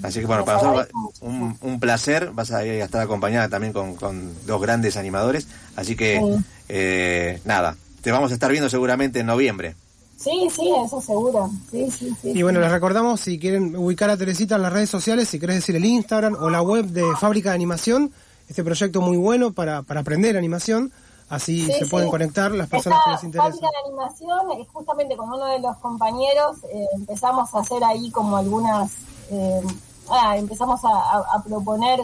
Así 0.03 0.19
que 0.19 0.25
bueno, 0.25 0.43
para 0.43 0.61
nosotros 0.61 0.89
un, 1.21 1.57
un, 1.61 1.79
placer, 1.79 2.31
vas 2.33 2.51
a, 2.51 2.65
estar 2.65 2.99
acompañada 2.99 3.47
también 3.47 3.71
con, 3.71 3.95
con 3.95 4.33
dos 4.45 4.61
grandes 4.61 4.97
animadores, 4.97 5.47
así 5.77 5.95
que 5.95 6.21
eh, 6.67 7.39
nada, 7.45 7.77
te 8.01 8.11
vamos 8.11 8.31
a 8.31 8.33
estar 8.33 8.51
viendo 8.51 8.69
seguramente 8.69 9.21
en 9.21 9.27
noviembre. 9.27 9.75
Sí, 10.17 10.49
sí, 10.49 10.73
eso 10.83 10.99
seguro. 10.99 11.49
Sí, 11.69 11.91
sí, 11.91 12.15
sí, 12.19 12.31
y 12.33 12.41
bueno, 12.41 12.59
les 12.59 12.71
recordamos 12.71 13.21
si 13.21 13.37
quieren 13.37 13.75
ubicar 13.75 14.09
a 14.09 14.17
Teresita 14.17 14.55
en 14.55 14.63
las 14.63 14.73
redes 14.73 14.89
sociales, 14.89 15.29
si 15.29 15.39
querés 15.39 15.57
decir 15.57 15.75
el 15.75 15.85
Instagram 15.85 16.35
o 16.39 16.49
la 16.49 16.61
web 16.61 16.85
de 16.85 17.03
Fábrica 17.19 17.49
de 17.49 17.55
Animación, 17.55 18.11
este 18.49 18.63
proyecto 18.63 18.99
muy 18.99 19.17
bueno 19.17 19.53
para, 19.53 19.83
para 19.83 19.99
aprender 19.99 20.35
animación, 20.35 20.91
así 21.29 21.71
se 21.71 21.85
pueden 21.85 22.09
conectar 22.09 22.51
las 22.51 22.67
personas 22.67 22.99
que 23.05 23.11
les 23.11 23.23
interesa. 23.25 23.49
Fábrica 23.49 23.67
de 23.67 23.89
Animación, 23.89 24.51
eh, 24.53 24.67
justamente 24.73 25.15
con 25.15 25.29
uno 25.29 25.45
de 25.45 25.59
los 25.59 25.77
compañeros 25.77 26.57
eh, 26.73 26.85
empezamos 26.95 27.53
a 27.53 27.59
hacer 27.59 27.83
ahí 27.83 28.09
como 28.09 28.37
algunas, 28.37 28.93
eh, 29.29 29.61
ah, 30.09 30.35
empezamos 30.35 30.83
a, 30.83 31.35
a, 31.35 31.43
proponer 31.43 32.01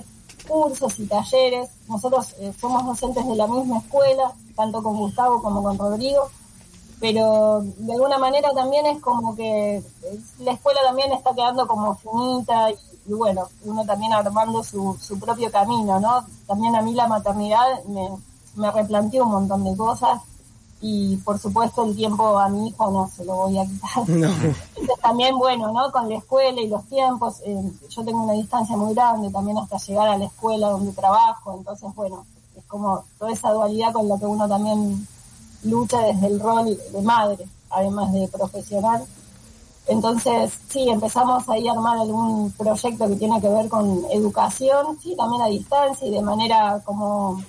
cursos 0.47 0.99
y 0.99 1.07
talleres. 1.07 1.71
Nosotros 1.87 2.35
somos 2.61 2.85
docentes 2.85 3.25
de 3.25 3.35
la 3.35 3.47
misma 3.47 3.79
escuela, 3.79 4.33
tanto 4.55 4.83
con 4.83 4.97
Gustavo 4.97 5.41
como 5.41 5.63
con 5.63 5.79
Rodrigo 5.79 6.29
pero 7.03 7.61
de 7.79 7.91
alguna 7.91 8.17
manera 8.17 8.53
también 8.53 8.85
es 8.85 9.01
como 9.01 9.35
que 9.35 9.83
la 10.39 10.53
escuela 10.53 10.79
también 10.85 11.11
está 11.11 11.35
quedando 11.35 11.67
como 11.67 11.95
finita 11.95 12.71
y, 12.71 13.11
bueno, 13.11 13.49
uno 13.65 13.85
también 13.85 14.13
armando 14.13 14.63
su, 14.63 14.97
su 15.01 15.19
propio 15.19 15.51
camino, 15.51 15.99
¿no? 15.99 16.25
También 16.47 16.73
a 16.77 16.81
mí 16.81 16.93
la 16.93 17.09
maternidad 17.09 17.83
me, 17.89 18.07
me 18.55 18.71
replanteó 18.71 19.25
un 19.25 19.31
montón 19.31 19.65
de 19.65 19.75
cosas 19.75 20.21
y 20.79 21.17
por 21.17 21.37
supuesto 21.39 21.83
el 21.83 21.93
tiempo 21.93 22.39
a 22.39 22.47
mi 22.47 22.69
hijo 22.69 22.89
no 22.89 23.09
se 23.13 23.25
lo 23.25 23.35
voy 23.35 23.57
a 23.57 23.65
quitar. 23.65 24.07
Entonces, 24.07 24.55
también 25.01 25.37
bueno, 25.37 25.73
¿no? 25.73 25.91
Con 25.91 26.07
la 26.07 26.15
escuela 26.15 26.61
y 26.61 26.69
los 26.69 26.85
tiempos, 26.85 27.41
eh, 27.45 27.69
yo 27.89 28.05
tengo 28.05 28.23
una 28.23 28.31
distancia 28.31 28.77
muy 28.77 28.93
grande 28.93 29.29
también 29.29 29.57
hasta 29.57 29.75
llegar 29.75 30.07
a 30.07 30.17
la 30.17 30.23
escuela 30.23 30.69
donde 30.69 30.93
trabajo, 30.93 31.53
entonces 31.53 31.93
bueno, 31.95 32.25
es 32.55 32.63
como 32.63 33.03
toda 33.19 33.33
esa 33.33 33.51
dualidad 33.51 33.91
con 33.91 34.07
la 34.07 34.17
que 34.17 34.25
uno 34.25 34.47
también 34.47 35.05
lucha 35.63 35.99
desde 36.01 36.27
el 36.27 36.39
rol 36.39 36.77
de 36.91 37.01
madre, 37.01 37.45
además 37.69 38.11
de 38.11 38.27
profesional. 38.27 39.05
Entonces, 39.87 40.53
sí, 40.69 40.89
empezamos 40.89 41.47
ahí 41.49 41.67
a 41.67 41.73
armar 41.73 41.97
algún 41.97 42.51
proyecto 42.51 43.07
que 43.07 43.15
tiene 43.15 43.41
que 43.41 43.49
ver 43.49 43.67
con 43.67 44.03
educación, 44.11 44.97
sí, 45.01 45.15
también 45.17 45.41
a 45.41 45.47
distancia 45.47 46.07
y 46.07 46.11
de 46.11 46.21
manera 46.21 46.81
como, 46.85 47.43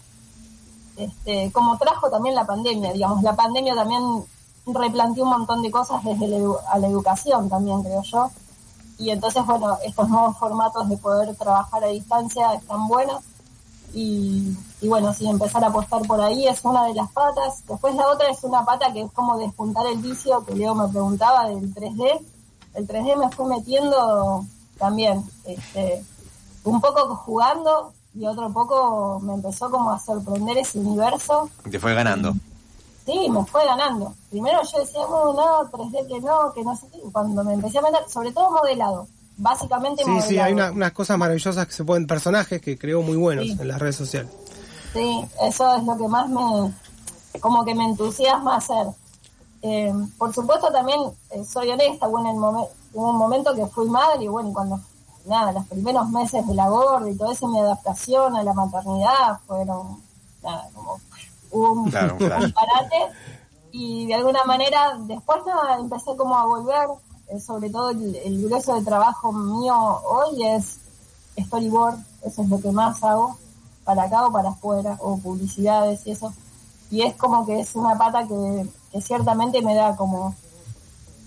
este, 0.97 1.53
como 1.53 1.79
trajo 1.79 2.11
también 2.11 2.35
la 2.35 2.45
pandemia, 2.45 2.93
digamos, 2.93 3.23
la 3.23 3.37
pandemia 3.37 3.75
también 3.77 4.03
replanteó 4.67 5.25
un 5.25 5.31
montón 5.31 5.63
de 5.63 5.71
cosas 5.71 6.03
desde 6.03 6.43
a 6.73 6.79
la 6.79 6.87
educación 6.89 7.49
también, 7.49 7.83
creo 7.83 8.03
yo. 8.03 8.31
Y 8.99 9.11
entonces, 9.11 9.45
bueno, 9.47 9.77
estos 9.85 10.09
nuevos 10.09 10.37
formatos 10.39 10.89
de 10.89 10.97
poder 10.97 11.35
trabajar 11.37 11.85
a 11.85 11.89
distancia 11.89 12.55
están 12.55 12.89
buenos 12.89 13.23
y, 13.95 14.57
bueno, 14.83 15.15
sí, 15.15 15.29
empezar 15.29 15.63
a 15.63 15.69
apostar 15.69 16.03
por 16.03 16.21
ahí 16.21 16.49
es 16.49 16.65
una 16.65 16.85
de 16.87 16.95
las 16.95 17.11
patas. 17.13 17.65
Después 17.67 17.95
la 17.95 18.09
otra 18.09 18.29
es 18.29 18.43
una 18.43 18.65
pata 18.65 18.93
que 18.93 19.03
es 19.03 19.13
como 19.13 19.39
despuntar 19.39 19.87
el 19.87 19.99
vicio 19.99 20.45
que 20.45 20.55
Leo 20.55 20.75
me 20.75 20.89
preguntaba 20.89 21.49
del 21.49 21.73
3D. 21.73 22.21
El 22.75 22.89
3D 22.89 23.17
me 23.17 23.31
fue 23.31 23.47
metiendo 23.47 24.45
también, 24.79 25.25
este, 25.45 26.05
un 26.65 26.81
poco 26.81 27.15
jugando 27.15 27.93
y 28.15 28.27
otro 28.27 28.51
poco 28.53 29.21
me 29.21 29.35
empezó 29.35 29.71
como 29.71 29.93
a 29.93 30.01
sorprender 30.01 30.59
ese 30.59 30.81
universo. 30.81 31.49
¿Te 31.71 31.79
fue 31.79 31.95
ganando? 31.95 32.35
Sí, 33.07 33.29
me 33.31 33.45
fue 33.45 33.65
ganando. 33.65 34.13
Primero 34.31 34.61
yo 34.73 34.79
decía, 34.81 35.03
no, 35.09 35.33
no, 35.35 35.71
3D 35.71 36.09
que 36.09 36.21
no, 36.21 36.53
que 36.53 36.65
no 36.65 36.75
sé 36.77 36.89
qué. 36.91 36.99
Cuando 37.13 37.45
me 37.45 37.55
empecé 37.55 37.79
a 37.79 37.83
meter, 37.83 38.09
sobre 38.09 38.33
todo 38.33 38.51
modelado 38.51 39.07
básicamente 39.37 40.05
Sí, 40.05 40.21
sí, 40.29 40.39
hay 40.39 40.53
unas 40.53 40.93
cosas 40.93 41.19
maravillosas 41.19 41.67
que 41.67 41.73
se 41.73 41.85
pueden, 41.85 42.07
personajes 42.07 42.61
que 42.61 42.79
creo 42.79 43.03
muy 43.03 43.17
buenos 43.17 43.47
en 43.47 43.69
las 43.69 43.79
redes 43.79 43.97
sociales. 43.97 44.31
Sí, 44.93 45.25
eso 45.43 45.77
es 45.77 45.85
lo 45.85 45.97
que 45.97 46.07
más 46.07 46.29
me, 46.29 46.73
como 47.41 47.65
que 47.65 47.75
me 47.75 47.85
entusiasma 47.85 48.57
hacer. 48.57 48.87
Eh, 49.63 49.93
por 50.19 50.33
supuesto 50.35 50.71
también 50.71 51.01
eh, 51.31 51.45
soy 51.45 51.71
honesta, 51.71 52.07
bueno, 52.07 52.31
en 52.31 52.37
hubo 52.37 53.11
un 53.11 53.17
momento 53.17 53.55
que 53.55 53.67
fui 53.67 53.89
madre 53.89 54.25
y 54.25 54.29
bueno, 54.29 54.53
cuando, 54.53 54.79
nada, 55.27 55.53
los 55.53 55.67
primeros 55.67 56.09
meses 56.11 56.47
de 56.47 56.55
la 56.55 56.69
gorda 56.69 57.11
y 57.11 57.17
todo 57.17 57.33
eso, 57.33 57.49
mi 57.49 57.59
adaptación 57.59 58.37
a 58.37 58.43
la 58.43 58.53
maternidad 58.53 59.41
fueron, 59.47 60.03
nada, 60.43 60.69
como 60.75 61.01
hubo 61.51 61.73
un, 61.73 61.91
parate 61.91 62.97
y 63.73 64.07
de 64.07 64.15
alguna 64.15 64.45
manera 64.45 64.97
después 65.01 65.39
nada, 65.47 65.79
empecé 65.79 66.15
como 66.17 66.37
a 66.37 66.45
volver 66.45 66.89
sobre 67.41 67.71
todo 67.71 67.91
el, 67.91 68.43
grueso 68.45 68.75
de 68.75 68.85
trabajo 68.85 69.33
mío 69.33 69.75
hoy 69.75 70.45
es 70.45 70.79
storyboard, 71.39 71.99
eso 72.23 72.43
es 72.43 72.49
lo 72.49 72.61
que 72.61 72.71
más 72.71 73.03
hago, 73.03 73.37
para 73.85 74.05
acá 74.05 74.27
o 74.27 74.33
para 74.33 74.51
afuera, 74.51 74.99
o 75.01 75.19
publicidades 75.19 76.07
y 76.07 76.13
eso. 76.13 76.33
Y 76.91 77.03
es 77.03 77.15
como 77.17 77.45
que 77.45 77.61
es 77.61 77.75
una 77.75 77.97
pata 77.99 78.27
que, 78.27 79.01
ciertamente 79.01 79.61
me 79.63 79.75
da 79.75 79.97
como 79.97 80.35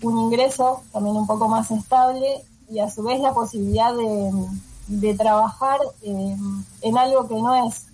un 0.02 0.18
ingreso 0.18 0.82
también 0.92 1.16
un 1.16 1.26
poco 1.26 1.48
más 1.48 1.70
estable 1.70 2.42
y 2.70 2.78
a 2.78 2.88
su 2.88 3.02
vez 3.02 3.20
la 3.20 3.34
posibilidad 3.34 3.92
de, 3.94 5.14
trabajar 5.14 5.78
en 6.02 6.98
algo 6.98 7.28
que 7.28 7.34
no 7.34 7.54
es 7.66 7.88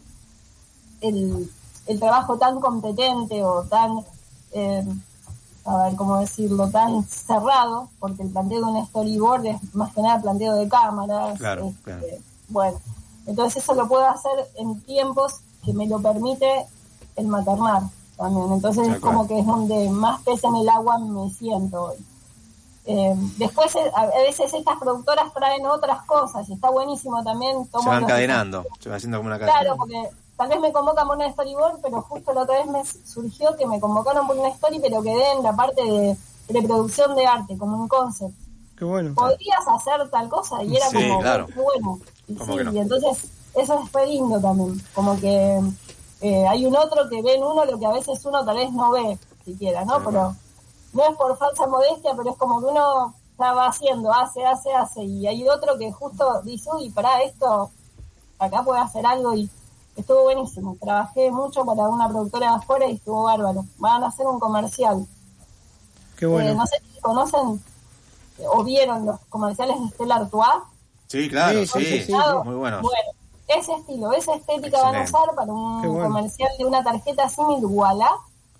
el, 1.01 1.51
el, 1.87 1.99
trabajo 1.99 2.39
tan 2.39 2.61
competente 2.61 3.43
o 3.43 3.65
tan 3.65 4.05
eh, 4.53 4.85
a 5.65 5.85
ver 5.85 5.97
cómo 5.97 6.21
decirlo, 6.21 6.69
tan 6.69 7.05
cerrado, 7.05 7.89
porque 7.99 8.23
el 8.23 8.31
planteo 8.31 8.61
de 8.61 8.67
un 8.67 8.87
storyboard 8.87 9.47
es 9.47 9.75
más 9.75 9.93
que 9.95 10.03
nada 10.03 10.21
planteo 10.21 10.55
de 10.57 10.69
cámaras. 10.69 11.39
Claro, 11.39 11.73
este, 11.87 12.21
Bueno, 12.49 12.79
entonces 13.27 13.63
eso 13.63 13.75
lo 13.75 13.89
puedo 13.89 14.07
hacer 14.07 14.33
en 14.57 14.81
tiempos 14.83 15.41
que 15.65 15.73
me 15.73 15.87
lo 15.87 16.01
permite 16.01 16.67
el 17.17 17.27
maternar 17.27 17.83
también. 18.17 18.53
Entonces 18.53 18.89
es 18.89 19.01
como 19.01 19.27
que 19.27 19.39
es 19.39 19.47
donde 19.47 19.89
más 19.89 20.21
pesa 20.23 20.49
en 20.49 20.57
el 20.57 20.69
agua 20.69 20.99
me 20.99 21.31
siento 21.31 21.85
hoy. 21.85 21.97
Eh, 22.87 23.15
después, 23.39 23.75
eh, 23.77 23.91
a 23.95 24.07
veces 24.07 24.53
estas 24.53 24.79
productoras 24.79 25.33
traen 25.33 25.65
otras 25.65 26.03
cosas 26.03 26.47
y 26.51 26.53
está 26.53 26.69
buenísimo 26.69 27.25
también. 27.25 27.65
Se 27.65 27.89
van 27.89 28.03
encadenando, 28.03 28.67
se 28.79 28.91
va 28.91 28.97
haciendo 28.97 29.17
como 29.19 29.29
una 29.29 29.39
cadena. 29.39 29.61
Claro, 29.61 29.77
porque 29.79 30.11
tal 30.37 30.49
vez 30.49 30.61
me 30.61 30.73
convocan 30.73 31.07
por 31.07 31.17
una 31.17 31.31
storyboard, 31.33 31.81
pero 31.81 32.03
justo 32.03 32.33
la 32.33 32.43
otra 32.43 32.59
vez 32.59 32.67
me 32.67 32.85
surgió 32.85 33.57
que 33.57 33.67
me 33.67 33.81
convocaron 33.81 34.27
por 34.27 34.37
una 34.37 34.49
story, 34.49 34.81
pero 34.81 35.03
quedé 35.03 35.33
en 35.33 35.43
la 35.43 35.55
parte 35.55 35.83
de 35.83 36.17
reproducción 36.49 37.15
de 37.15 37.27
arte, 37.27 37.57
como 37.57 37.77
un 37.77 37.89
concept. 37.89 38.35
Qué 38.77 38.85
bueno. 38.85 39.15
Podrías 39.15 39.67
hacer 39.67 40.09
tal 40.11 40.29
cosa 40.29 40.63
y 40.63 40.77
era 40.77 40.87
como, 40.87 41.21
claro. 41.21 41.47
bueno. 41.55 42.01
Y, 42.27 42.35
sí, 42.37 42.53
y 42.73 42.79
entonces 42.79 43.25
eso 43.55 43.87
fue 43.93 44.07
lindo 44.07 44.41
también, 44.41 44.81
como 44.95 45.19
que 45.21 45.61
eh, 46.21 46.47
hay 46.49 46.67
un 46.67 46.75
otro 46.77 47.09
que 47.09 47.23
ve 47.23 47.35
en 47.35 47.45
uno 47.45 47.65
lo 47.65 47.79
que 47.79 47.87
a 47.87 47.93
veces 47.93 48.25
uno 48.25 48.45
tal 48.45 48.57
vez 48.57 48.73
no 48.73 48.91
ve 48.91 49.19
siquiera, 49.45 49.85
¿no? 49.85 50.03
pero 50.03 50.35
no 50.93 51.03
es 51.03 51.17
por 51.17 51.37
falsa 51.37 51.67
modestia, 51.67 52.15
pero 52.17 52.31
es 52.31 52.37
como 52.37 52.61
que 52.61 52.67
uno 52.67 53.15
estaba 53.31 53.67
haciendo, 53.67 54.13
hace, 54.13 54.45
hace, 54.45 54.73
hace, 54.73 55.03
y 55.03 55.27
hay 55.27 55.47
otro 55.49 55.77
que 55.77 55.93
justo 55.93 56.41
dice, 56.43 56.71
uy, 56.73 56.91
para 56.91 57.23
esto, 57.23 57.71
acá 58.39 58.63
puede 58.63 58.81
hacer 58.81 59.05
algo 59.05 59.35
y 59.35 59.51
estuvo 59.97 60.25
buenísimo. 60.25 60.77
Trabajé 60.81 61.31
mucho 61.31 61.65
para 61.65 61.89
una 61.89 62.09
productora 62.09 62.51
de 62.51 62.57
afuera 62.57 62.87
y 62.87 62.95
estuvo 62.95 63.25
bárbaro. 63.25 63.65
Van 63.79 64.03
a 64.05 64.09
hacer 64.09 64.27
un 64.27 64.41
comercial. 64.41 65.07
Qué 66.17 66.27
bueno. 66.27 66.51
Eh, 66.51 66.55
no 66.55 66.67
sé 66.67 66.77
si 66.93 67.01
conocen 67.01 67.61
o 68.39 68.65
vieron 68.65 69.07
los 69.07 69.21
comerciales 69.29 69.77
de 69.81 69.89
Stella 69.89 70.17
Artois. 70.17 70.63
Sí, 71.07 71.29
claro, 71.29 71.67
sí, 71.67 72.07
muy 72.45 72.55
bueno. 72.57 72.81
Bueno, 72.81 73.11
ese 73.47 73.73
estilo, 73.75 74.13
esa 74.13 74.35
estética 74.35 74.81
van 74.81 74.97
a 74.97 75.03
usar 75.03 75.35
para 75.37 75.53
un 75.53 76.01
comercial 76.01 76.51
de 76.59 76.65
una 76.65 76.83
tarjeta 76.83 77.29
similar 77.29 77.61
Walla. 77.65 78.11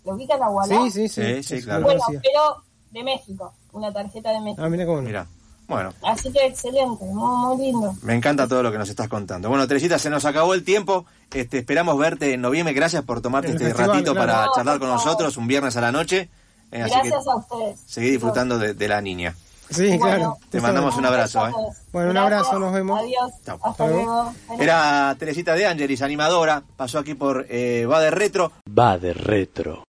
¿Lo 0.05 0.15
ubican 0.15 0.43
a 0.43 0.51
Walla? 0.51 0.83
Sí, 0.83 0.91
sí, 0.91 1.09
sí. 1.09 1.43
sí, 1.43 1.63
claro. 1.63 1.83
Bueno, 1.83 2.03
pero 2.07 2.63
de 2.91 3.03
México, 3.03 3.53
una 3.73 3.93
tarjeta 3.93 4.31
de 4.31 4.41
México. 4.41 4.63
Ah, 4.63 4.69
mira 4.69 4.87
cómo. 4.87 5.03
Mira. 5.03 5.27
Bueno. 5.67 5.95
Así 6.03 6.31
que 6.31 6.47
excelente, 6.47 7.05
muy, 7.07 7.57
lindo. 7.57 7.95
Me 8.03 8.15
encanta 8.15 8.47
todo 8.47 8.63
lo 8.63 8.71
que 8.71 8.79
nos 8.79 8.89
estás 8.89 9.09
contando. 9.09 9.49
Bueno, 9.49 9.67
Teresita, 9.67 9.99
se 9.99 10.11
nos 10.11 10.25
acabó 10.27 10.55
el 10.55 10.63
tiempo. 10.63 11.07
Este, 11.33 11.59
esperamos 11.59 11.99
verte 11.99 12.35
en 12.35 12.41
noviembre. 12.41 12.75
Gracias 12.75 13.03
por 13.05 13.21
tomarte 13.21 13.51
este 13.51 13.73
ratito 13.73 14.15
para 14.15 14.47
charlar 14.55 14.79
con 14.79 14.89
nosotros 14.89 15.37
un 15.37 15.47
viernes 15.47 15.77
a 15.77 15.81
la 15.81 15.93
noche. 15.93 16.29
Eh, 16.71 16.79
Gracias 16.79 17.27
a 17.27 17.37
ustedes. 17.37 17.81
Seguí 17.87 18.11
disfrutando 18.11 18.59
de, 18.59 18.89
la 18.89 19.01
niña. 19.01 19.35
Sí, 19.71 19.99
claro. 19.99 20.39
Te 20.51 20.61
mandamos 20.61 20.97
un 20.97 21.07
abrazo. 21.07 21.47
¿eh? 21.49 21.53
Bueno, 21.93 22.11
un 22.11 22.17
abrazo, 22.17 22.59
nos 22.59 22.73
vemos. 22.73 23.01
Adiós. 23.01 23.33
Hasta 23.63 23.89
luego. 23.89 24.35
Era 24.59 25.17
Teresita 25.19 25.55
de 25.55 25.67
Angelis, 25.67 26.03
animadora. 26.03 26.63
Pasó 26.77 26.99
aquí 26.99 27.15
por 27.15 27.47
eh, 27.49 27.87
Va 27.87 28.01
de 28.01 28.11
Retro. 28.11 28.53
Va 28.67 28.99
de 28.99 29.15
Retro. 29.15 29.83